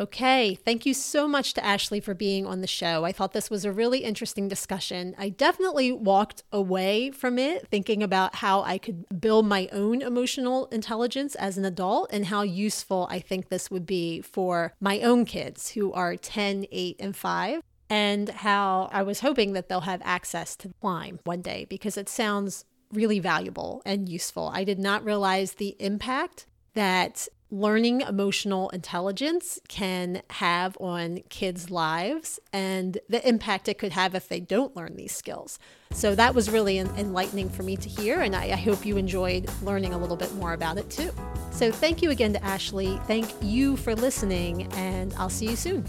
Okay, 0.00 0.54
thank 0.54 0.86
you 0.86 0.94
so 0.94 1.28
much 1.28 1.52
to 1.52 1.62
Ashley 1.62 2.00
for 2.00 2.14
being 2.14 2.46
on 2.46 2.62
the 2.62 2.66
show. 2.66 3.04
I 3.04 3.12
thought 3.12 3.34
this 3.34 3.50
was 3.50 3.66
a 3.66 3.72
really 3.72 3.98
interesting 3.98 4.48
discussion. 4.48 5.14
I 5.18 5.28
definitely 5.28 5.92
walked 5.92 6.42
away 6.50 7.10
from 7.10 7.38
it 7.38 7.68
thinking 7.68 8.02
about 8.02 8.36
how 8.36 8.62
I 8.62 8.78
could 8.78 9.20
build 9.20 9.44
my 9.44 9.68
own 9.72 10.00
emotional 10.00 10.68
intelligence 10.68 11.34
as 11.34 11.58
an 11.58 11.66
adult 11.66 12.08
and 12.14 12.24
how 12.24 12.40
useful 12.40 13.08
I 13.10 13.18
think 13.18 13.50
this 13.50 13.70
would 13.70 13.84
be 13.84 14.22
for 14.22 14.72
my 14.80 15.00
own 15.00 15.26
kids 15.26 15.72
who 15.72 15.92
are 15.92 16.16
10, 16.16 16.64
8, 16.72 16.96
and 16.98 17.14
5 17.14 17.60
and 17.90 18.30
how 18.30 18.88
I 18.90 19.02
was 19.02 19.20
hoping 19.20 19.52
that 19.52 19.68
they'll 19.68 19.82
have 19.82 20.00
access 20.02 20.56
to 20.56 20.70
Clymb 20.82 21.18
one 21.24 21.42
day 21.42 21.66
because 21.68 21.98
it 21.98 22.08
sounds 22.08 22.64
really 22.90 23.18
valuable 23.18 23.82
and 23.84 24.08
useful. 24.08 24.50
I 24.54 24.64
did 24.64 24.78
not 24.78 25.04
realize 25.04 25.52
the 25.52 25.76
impact 25.78 26.46
that 26.74 27.28
learning 27.50 28.00
emotional 28.02 28.68
intelligence 28.70 29.58
can 29.68 30.22
have 30.30 30.76
on 30.80 31.18
kids' 31.28 31.70
lives 31.70 32.38
and 32.52 32.98
the 33.08 33.26
impact 33.28 33.68
it 33.68 33.76
could 33.76 33.92
have 33.92 34.14
if 34.14 34.28
they 34.28 34.38
don't 34.38 34.76
learn 34.76 34.94
these 34.96 35.14
skills. 35.14 35.58
So 35.90 36.14
that 36.14 36.34
was 36.34 36.48
really 36.48 36.78
enlightening 36.78 37.48
for 37.48 37.64
me 37.64 37.76
to 37.76 37.88
hear, 37.88 38.20
and 38.20 38.36
I, 38.36 38.44
I 38.44 38.56
hope 38.56 38.86
you 38.86 38.96
enjoyed 38.96 39.50
learning 39.62 39.92
a 39.92 39.98
little 39.98 40.16
bit 40.16 40.32
more 40.36 40.52
about 40.52 40.78
it 40.78 40.88
too. 40.90 41.10
So 41.50 41.72
thank 41.72 42.02
you 42.02 42.10
again 42.10 42.32
to 42.34 42.44
Ashley. 42.44 42.98
Thank 43.06 43.28
you 43.42 43.76
for 43.76 43.96
listening, 43.96 44.72
and 44.74 45.12
I'll 45.14 45.28
see 45.28 45.46
you 45.46 45.56
soon. 45.56 45.84